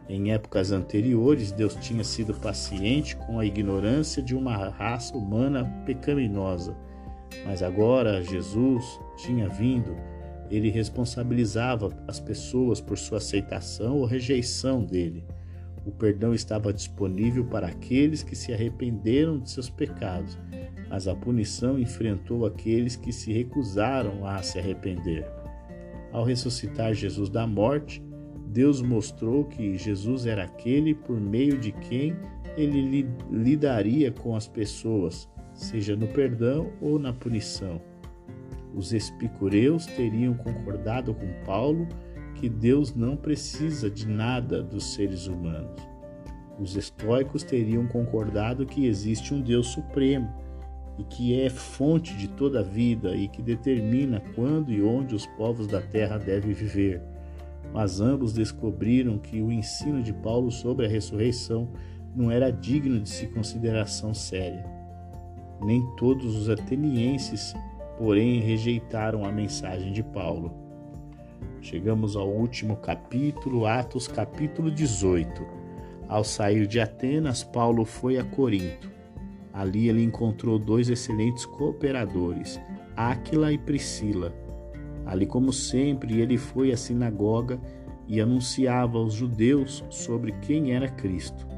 Em 0.08 0.32
épocas 0.32 0.72
anteriores, 0.72 1.52
Deus 1.52 1.74
tinha 1.74 2.02
sido 2.02 2.32
paciente 2.32 3.14
com 3.14 3.38
a 3.38 3.44
ignorância 3.44 4.22
de 4.22 4.34
uma 4.34 4.56
raça 4.56 5.14
humana 5.14 5.64
pecaminosa, 5.84 6.74
mas 7.44 7.62
agora 7.62 8.22
Jesus 8.22 8.98
tinha 9.18 9.50
vindo, 9.50 9.94
ele 10.50 10.70
responsabilizava 10.70 11.90
as 12.06 12.18
pessoas 12.18 12.80
por 12.80 12.96
sua 12.96 13.18
aceitação 13.18 13.98
ou 13.98 14.06
rejeição 14.06 14.82
dele. 14.82 15.26
O 15.84 15.90
perdão 15.90 16.32
estava 16.34 16.72
disponível 16.72 17.44
para 17.44 17.66
aqueles 17.66 18.22
que 18.22 18.34
se 18.34 18.52
arrependeram 18.52 19.38
de 19.38 19.50
seus 19.50 19.68
pecados, 19.68 20.38
mas 20.88 21.06
a 21.06 21.14
punição 21.14 21.78
enfrentou 21.78 22.46
aqueles 22.46 22.96
que 22.96 23.12
se 23.12 23.32
recusaram 23.32 24.26
a 24.26 24.42
se 24.42 24.58
arrepender. 24.58 25.26
Ao 26.12 26.24
ressuscitar 26.24 26.94
Jesus 26.94 27.28
da 27.28 27.46
morte, 27.46 28.02
Deus 28.46 28.80
mostrou 28.80 29.44
que 29.44 29.76
Jesus 29.76 30.24
era 30.24 30.44
aquele 30.44 30.94
por 30.94 31.20
meio 31.20 31.58
de 31.58 31.72
quem 31.72 32.16
ele 32.56 33.06
lidaria 33.30 34.10
com 34.10 34.34
as 34.34 34.48
pessoas, 34.48 35.28
seja 35.52 35.94
no 35.94 36.08
perdão 36.08 36.72
ou 36.80 36.98
na 36.98 37.12
punição. 37.12 37.80
Os 38.74 38.92
epicureus 38.92 39.86
teriam 39.86 40.34
concordado 40.34 41.14
com 41.14 41.44
Paulo 41.44 41.86
que 42.34 42.48
Deus 42.48 42.94
não 42.94 43.16
precisa 43.16 43.90
de 43.90 44.06
nada 44.06 44.62
dos 44.62 44.94
seres 44.94 45.26
humanos. 45.26 45.82
Os 46.58 46.76
estoicos 46.76 47.42
teriam 47.42 47.86
concordado 47.86 48.66
que 48.66 48.86
existe 48.86 49.34
um 49.34 49.40
Deus 49.40 49.68
supremo 49.68 50.32
e 50.98 51.04
que 51.04 51.40
é 51.40 51.48
fonte 51.48 52.14
de 52.16 52.26
toda 52.28 52.60
a 52.60 52.62
vida 52.62 53.14
e 53.14 53.28
que 53.28 53.40
determina 53.40 54.20
quando 54.34 54.72
e 54.72 54.82
onde 54.82 55.14
os 55.14 55.26
povos 55.26 55.68
da 55.68 55.80
terra 55.80 56.18
devem 56.18 56.52
viver. 56.52 57.00
Mas 57.72 58.00
ambos 58.00 58.32
descobriram 58.32 59.18
que 59.18 59.40
o 59.40 59.52
ensino 59.52 60.02
de 60.02 60.12
Paulo 60.12 60.50
sobre 60.50 60.86
a 60.86 60.88
ressurreição 60.88 61.68
não 62.16 62.30
era 62.30 62.50
digno 62.50 62.98
de 62.98 63.08
se 63.08 63.26
consideração 63.28 64.12
séria. 64.12 64.64
Nem 65.62 65.84
todos 65.96 66.34
os 66.36 66.48
atenienses, 66.48 67.54
porém, 67.96 68.40
rejeitaram 68.40 69.24
a 69.24 69.30
mensagem 69.30 69.92
de 69.92 70.02
Paulo. 70.02 70.52
Chegamos 71.60 72.16
ao 72.16 72.28
último 72.28 72.76
capítulo, 72.76 73.66
Atos 73.66 74.08
capítulo 74.08 74.70
18. 74.70 75.46
Ao 76.08 76.24
sair 76.24 76.66
de 76.66 76.80
Atenas, 76.80 77.44
Paulo 77.44 77.84
foi 77.84 78.16
a 78.18 78.24
Corinto. 78.24 78.97
Ali 79.58 79.88
ele 79.88 80.04
encontrou 80.04 80.56
dois 80.56 80.88
excelentes 80.88 81.44
cooperadores, 81.44 82.60
Áquila 82.96 83.52
e 83.52 83.58
Priscila 83.58 84.32
Ali, 85.08 85.24
como 85.24 85.54
sempre, 85.54 86.20
ele 86.20 86.36
foi 86.36 86.70
à 86.70 86.76
sinagoga 86.76 87.58
e 88.06 88.20
anunciava 88.20 88.98
aos 88.98 89.14
judeus 89.14 89.82
sobre 89.88 90.32
quem 90.42 90.74
era 90.74 90.86
Cristo. 90.86 91.48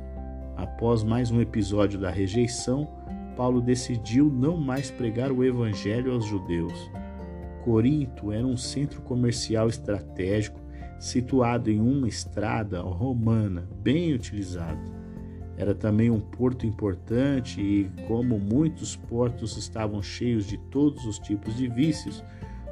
Após 0.57 1.03
mais 1.03 1.33
um 1.33 1.41
episódio 1.41 1.99
da 1.99 2.11
rejeição, 2.11 2.89
Paulo 3.37 3.61
decidiu 3.61 4.31
não 4.31 4.57
mais 4.57 4.93
pregar 4.93 5.33
o 5.33 5.43
evangelho 5.43 6.13
aos 6.13 6.27
judeus. 6.27 6.91
Corinto 7.65 8.31
era 8.31 8.47
um 8.47 8.57
centro 8.57 9.03
comercial 9.03 9.69
estratégico 9.69 10.61
situado 11.01 11.71
em 11.71 11.81
uma 11.81 12.07
estrada 12.07 12.81
romana 12.81 13.69
bem 13.83 14.15
utilizada. 14.15 15.00
Era 15.61 15.75
também 15.75 16.11
um 16.11 16.19
porto 16.19 16.67
importante 16.67 17.61
e, 17.61 17.91
como 18.09 18.39
muitos 18.39 18.97
portos 18.97 19.59
estavam 19.59 20.01
cheios 20.01 20.47
de 20.47 20.57
todos 20.57 21.05
os 21.05 21.19
tipos 21.19 21.55
de 21.55 21.69
vícios, 21.69 22.25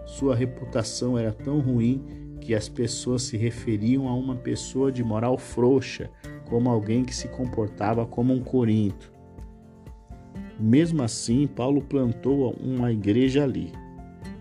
sua 0.07 0.35
reputação 0.35 1.19
era 1.19 1.31
tão 1.31 1.61
ruim 1.61 2.03
que 2.41 2.55
as 2.55 2.67
pessoas 2.67 3.25
se 3.25 3.37
referiam 3.37 4.09
a 4.09 4.15
uma 4.15 4.35
pessoa 4.35 4.91
de 4.91 5.05
moral 5.05 5.37
frouxa 5.37 6.11
como 6.49 6.71
alguém 6.71 7.05
que 7.05 7.15
se 7.15 7.29
comportava 7.29 8.07
como 8.07 8.33
um 8.33 8.41
corinto. 8.41 9.13
Mesmo 10.59 11.03
assim, 11.03 11.47
Paulo 11.47 11.83
plantou 11.83 12.55
uma 12.55 12.91
igreja 12.91 13.45
ali. 13.45 13.71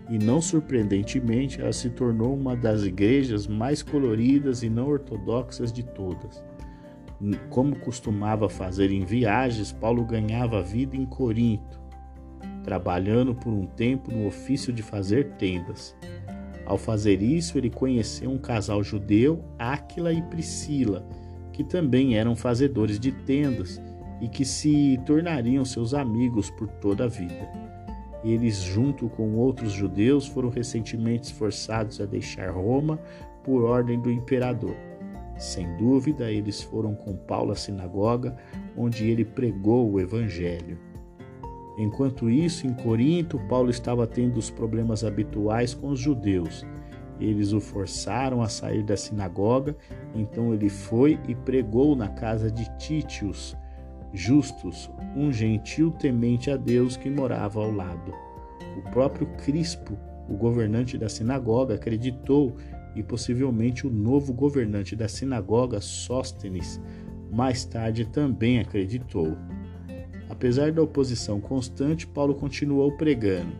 E 0.08 0.18
não 0.18 0.40
surpreendentemente, 0.40 1.60
ela 1.60 1.74
se 1.74 1.90
tornou 1.90 2.34
uma 2.34 2.56
das 2.56 2.82
igrejas 2.82 3.46
mais 3.46 3.82
coloridas 3.82 4.62
e 4.62 4.70
não 4.70 4.88
ortodoxas 4.88 5.70
de 5.70 5.82
todas. 5.82 6.47
Como 7.50 7.76
costumava 7.76 8.48
fazer 8.48 8.92
em 8.92 9.04
viagens, 9.04 9.72
Paulo 9.72 10.04
ganhava 10.04 10.62
vida 10.62 10.96
em 10.96 11.04
Corinto, 11.04 11.80
trabalhando 12.62 13.34
por 13.34 13.52
um 13.52 13.66
tempo 13.66 14.12
no 14.12 14.26
ofício 14.26 14.72
de 14.72 14.82
fazer 14.82 15.32
tendas. 15.32 15.96
Ao 16.64 16.78
fazer 16.78 17.20
isso, 17.22 17.58
ele 17.58 17.70
conheceu 17.70 18.30
um 18.30 18.38
casal 18.38 18.84
judeu, 18.84 19.42
Áquila 19.58 20.12
e 20.12 20.22
Priscila, 20.22 21.04
que 21.52 21.64
também 21.64 22.16
eram 22.16 22.36
fazedores 22.36 23.00
de 23.00 23.10
tendas 23.10 23.80
e 24.20 24.28
que 24.28 24.44
se 24.44 25.00
tornariam 25.06 25.64
seus 25.64 25.94
amigos 25.94 26.50
por 26.50 26.68
toda 26.68 27.04
a 27.04 27.08
vida. 27.08 27.50
Eles, 28.22 28.60
junto 28.60 29.08
com 29.08 29.34
outros 29.36 29.72
judeus, 29.72 30.26
foram 30.26 30.50
recentemente 30.50 31.32
forçados 31.32 32.00
a 32.00 32.04
deixar 32.04 32.50
Roma 32.50 32.98
por 33.42 33.64
ordem 33.64 34.00
do 34.00 34.10
imperador. 34.10 34.87
Sem 35.38 35.76
dúvida, 35.76 36.30
eles 36.30 36.60
foram 36.60 36.94
com 36.94 37.14
Paulo 37.14 37.52
à 37.52 37.54
sinagoga, 37.54 38.36
onde 38.76 39.08
ele 39.08 39.24
pregou 39.24 39.90
o 39.90 40.00
evangelho. 40.00 40.78
Enquanto 41.78 42.28
isso, 42.28 42.66
em 42.66 42.74
Corinto, 42.74 43.38
Paulo 43.48 43.70
estava 43.70 44.04
tendo 44.04 44.36
os 44.36 44.50
problemas 44.50 45.04
habituais 45.04 45.72
com 45.72 45.90
os 45.90 46.00
judeus. 46.00 46.66
Eles 47.20 47.52
o 47.52 47.60
forçaram 47.60 48.42
a 48.42 48.48
sair 48.48 48.82
da 48.82 48.96
sinagoga, 48.96 49.76
então 50.12 50.52
ele 50.52 50.68
foi 50.68 51.20
e 51.28 51.36
pregou 51.36 51.94
na 51.94 52.08
casa 52.08 52.50
de 52.50 52.68
Títios, 52.78 53.56
Justus, 54.12 54.90
um 55.16 55.32
gentil 55.32 55.92
temente 55.92 56.50
a 56.50 56.56
Deus 56.56 56.96
que 56.96 57.08
morava 57.08 57.60
ao 57.60 57.70
lado. 57.70 58.12
O 58.76 58.90
próprio 58.90 59.26
Crispo, 59.44 59.96
o 60.28 60.36
governante 60.36 60.98
da 60.98 61.08
sinagoga, 61.08 61.74
acreditou 61.74 62.56
e 62.94 63.02
possivelmente 63.02 63.86
o 63.86 63.90
novo 63.90 64.32
governante 64.32 64.96
da 64.96 65.08
sinagoga, 65.08 65.80
Sóstenes, 65.80 66.80
mais 67.30 67.64
tarde 67.64 68.04
também 68.04 68.58
acreditou. 68.58 69.36
Apesar 70.28 70.72
da 70.72 70.82
oposição 70.82 71.40
constante, 71.40 72.06
Paulo 72.06 72.34
continuou 72.34 72.96
pregando, 72.96 73.52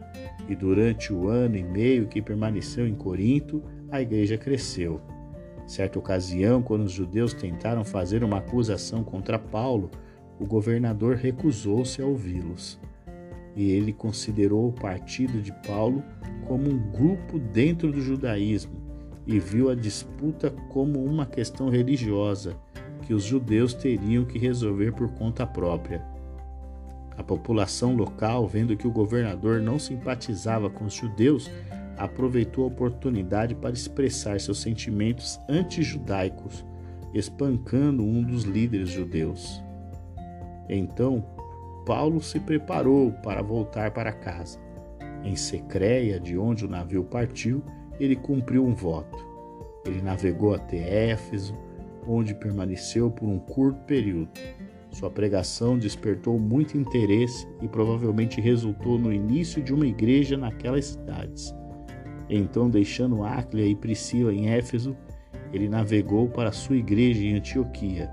e 0.48 0.54
durante 0.54 1.12
o 1.12 1.28
ano 1.28 1.56
e 1.56 1.62
meio 1.62 2.06
que 2.06 2.22
permaneceu 2.22 2.86
em 2.86 2.94
Corinto, 2.94 3.62
a 3.90 4.00
igreja 4.00 4.36
cresceu. 4.36 5.00
Certa 5.66 5.98
ocasião, 5.98 6.62
quando 6.62 6.84
os 6.84 6.92
judeus 6.92 7.34
tentaram 7.34 7.84
fazer 7.84 8.24
uma 8.24 8.38
acusação 8.38 9.04
contra 9.04 9.38
Paulo, 9.38 9.90
o 10.38 10.46
governador 10.46 11.16
recusou-se 11.16 12.00
a 12.00 12.06
ouvi-los. 12.06 12.80
E 13.54 13.70
ele 13.72 13.92
considerou 13.92 14.68
o 14.68 14.72
partido 14.72 15.42
de 15.42 15.52
Paulo 15.66 16.02
como 16.46 16.70
um 16.70 16.78
grupo 16.90 17.38
dentro 17.38 17.90
do 17.90 18.00
judaísmo 18.00 18.77
e 19.28 19.38
viu 19.38 19.68
a 19.68 19.74
disputa 19.74 20.50
como 20.70 21.04
uma 21.04 21.26
questão 21.26 21.68
religiosa 21.68 22.56
que 23.02 23.12
os 23.12 23.24
judeus 23.24 23.74
teriam 23.74 24.24
que 24.24 24.38
resolver 24.38 24.92
por 24.92 25.10
conta 25.10 25.46
própria. 25.46 26.02
A 27.14 27.22
população 27.22 27.94
local, 27.94 28.48
vendo 28.48 28.74
que 28.74 28.88
o 28.88 28.90
governador 28.90 29.60
não 29.60 29.78
simpatizava 29.78 30.70
com 30.70 30.86
os 30.86 30.94
judeus, 30.94 31.50
aproveitou 31.98 32.64
a 32.64 32.68
oportunidade 32.68 33.54
para 33.54 33.74
expressar 33.74 34.40
seus 34.40 34.60
sentimentos 34.60 35.38
antijudaicos, 35.46 36.64
espancando 37.12 38.02
um 38.02 38.22
dos 38.22 38.44
líderes 38.44 38.88
judeus. 38.88 39.62
Então, 40.70 41.22
Paulo 41.84 42.22
se 42.22 42.40
preparou 42.40 43.12
para 43.12 43.42
voltar 43.42 43.90
para 43.90 44.12
casa. 44.12 44.58
Em 45.22 45.36
Secreia, 45.36 46.18
de 46.18 46.38
onde 46.38 46.64
o 46.64 46.68
navio 46.68 47.04
partiu, 47.04 47.62
ele 47.98 48.16
cumpriu 48.16 48.64
um 48.64 48.74
voto. 48.74 49.26
Ele 49.86 50.02
navegou 50.02 50.54
até 50.54 51.10
Éfeso, 51.10 51.54
onde 52.06 52.34
permaneceu 52.34 53.10
por 53.10 53.28
um 53.28 53.38
curto 53.38 53.80
período. 53.84 54.30
Sua 54.90 55.10
pregação 55.10 55.78
despertou 55.78 56.38
muito 56.38 56.76
interesse 56.76 57.46
e 57.60 57.68
provavelmente 57.68 58.40
resultou 58.40 58.98
no 58.98 59.12
início 59.12 59.62
de 59.62 59.72
uma 59.72 59.86
igreja 59.86 60.36
naquelas 60.36 60.86
cidades. 60.86 61.54
Então, 62.28 62.68
deixando 62.68 63.22
Áquila 63.22 63.62
e 63.62 63.74
Priscila 63.74 64.32
em 64.32 64.48
Éfeso, 64.48 64.96
ele 65.52 65.68
navegou 65.68 66.28
para 66.28 66.52
sua 66.52 66.76
igreja 66.76 67.24
em 67.24 67.36
Antioquia, 67.36 68.10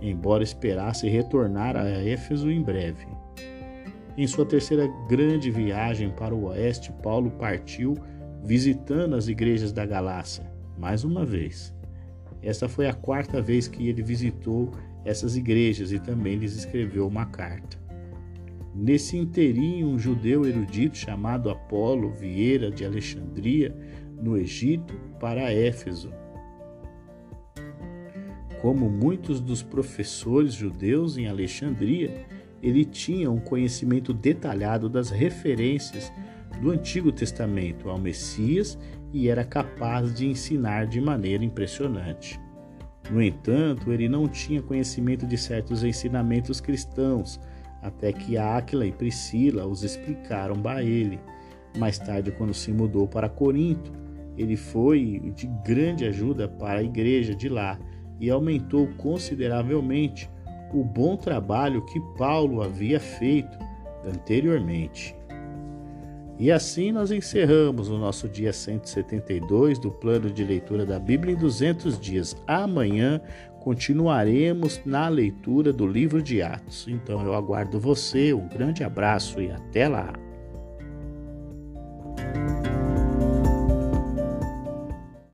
embora 0.00 0.42
esperasse 0.42 1.08
retornar 1.08 1.76
a 1.76 1.84
Éfeso 1.84 2.50
em 2.50 2.62
breve. 2.62 3.06
Em 4.16 4.26
sua 4.26 4.46
terceira 4.46 4.88
grande 5.08 5.50
viagem 5.50 6.10
para 6.10 6.34
o 6.34 6.44
oeste, 6.44 6.92
Paulo 7.02 7.30
partiu 7.32 7.94
visitando 8.44 9.16
as 9.16 9.26
igrejas 9.26 9.72
da 9.72 9.86
Galácia, 9.86 10.44
mais 10.78 11.02
uma 11.02 11.24
vez. 11.24 11.74
Essa 12.42 12.68
foi 12.68 12.86
a 12.86 12.92
quarta 12.92 13.40
vez 13.40 13.66
que 13.66 13.88
ele 13.88 14.02
visitou 14.02 14.70
essas 15.02 15.34
igrejas 15.34 15.92
e 15.92 15.98
também 15.98 16.36
lhes 16.36 16.54
escreveu 16.54 17.08
uma 17.08 17.24
carta. 17.24 17.82
Nesse 18.74 19.16
inteirinho, 19.16 19.88
um 19.88 19.98
judeu 19.98 20.44
erudito 20.44 20.96
chamado 20.96 21.48
Apolo 21.48 22.10
Vieira 22.10 22.70
de 22.70 22.84
Alexandria, 22.84 23.74
no 24.20 24.36
Egito, 24.36 24.94
para 25.18 25.52
Éfeso. 25.52 26.12
Como 28.60 28.90
muitos 28.90 29.40
dos 29.40 29.62
professores 29.62 30.52
judeus 30.52 31.16
em 31.16 31.28
Alexandria, 31.28 32.26
ele 32.62 32.84
tinha 32.84 33.30
um 33.30 33.38
conhecimento 33.38 34.12
detalhado 34.12 34.88
das 34.88 35.10
referências 35.10 36.12
do 36.60 36.70
Antigo 36.70 37.12
Testamento 37.12 37.88
ao 37.88 37.98
Messias 37.98 38.78
e 39.12 39.28
era 39.28 39.44
capaz 39.44 40.14
de 40.14 40.26
ensinar 40.26 40.86
de 40.86 41.00
maneira 41.00 41.44
impressionante. 41.44 42.40
No 43.10 43.22
entanto, 43.22 43.92
ele 43.92 44.08
não 44.08 44.26
tinha 44.26 44.62
conhecimento 44.62 45.26
de 45.26 45.36
certos 45.36 45.84
ensinamentos 45.84 46.60
cristãos, 46.60 47.38
até 47.82 48.12
que 48.12 48.38
Áquila 48.38 48.86
e 48.86 48.92
Priscila 48.92 49.66
os 49.66 49.82
explicaram 49.84 50.56
a 50.64 50.82
ele. 50.82 51.20
Mais 51.76 51.98
tarde, 51.98 52.32
quando 52.32 52.54
se 52.54 52.72
mudou 52.72 53.06
para 53.06 53.28
Corinto, 53.28 53.92
ele 54.38 54.56
foi 54.56 55.20
de 55.34 55.46
grande 55.64 56.06
ajuda 56.06 56.48
para 56.48 56.80
a 56.80 56.82
igreja 56.82 57.34
de 57.34 57.48
lá 57.48 57.78
e 58.18 58.30
aumentou 58.30 58.88
consideravelmente 58.96 60.30
o 60.72 60.82
bom 60.82 61.16
trabalho 61.16 61.84
que 61.84 62.00
Paulo 62.16 62.62
havia 62.62 62.98
feito 62.98 63.56
anteriormente. 64.04 65.14
E 66.38 66.50
assim 66.50 66.90
nós 66.90 67.10
encerramos 67.10 67.88
o 67.88 67.96
nosso 67.96 68.28
dia 68.28 68.52
172 68.52 69.78
do 69.78 69.90
plano 69.90 70.30
de 70.30 70.42
leitura 70.42 70.84
da 70.84 70.98
Bíblia 70.98 71.34
em 71.34 71.38
200 71.38 71.98
dias. 71.98 72.36
Amanhã 72.46 73.20
continuaremos 73.60 74.80
na 74.84 75.08
leitura 75.08 75.72
do 75.72 75.86
livro 75.86 76.22
de 76.22 76.42
Atos. 76.42 76.86
Então 76.88 77.24
eu 77.24 77.34
aguardo 77.34 77.78
você, 77.78 78.34
um 78.34 78.48
grande 78.48 78.82
abraço 78.82 79.40
e 79.40 79.50
até 79.50 79.88
lá! 79.88 80.23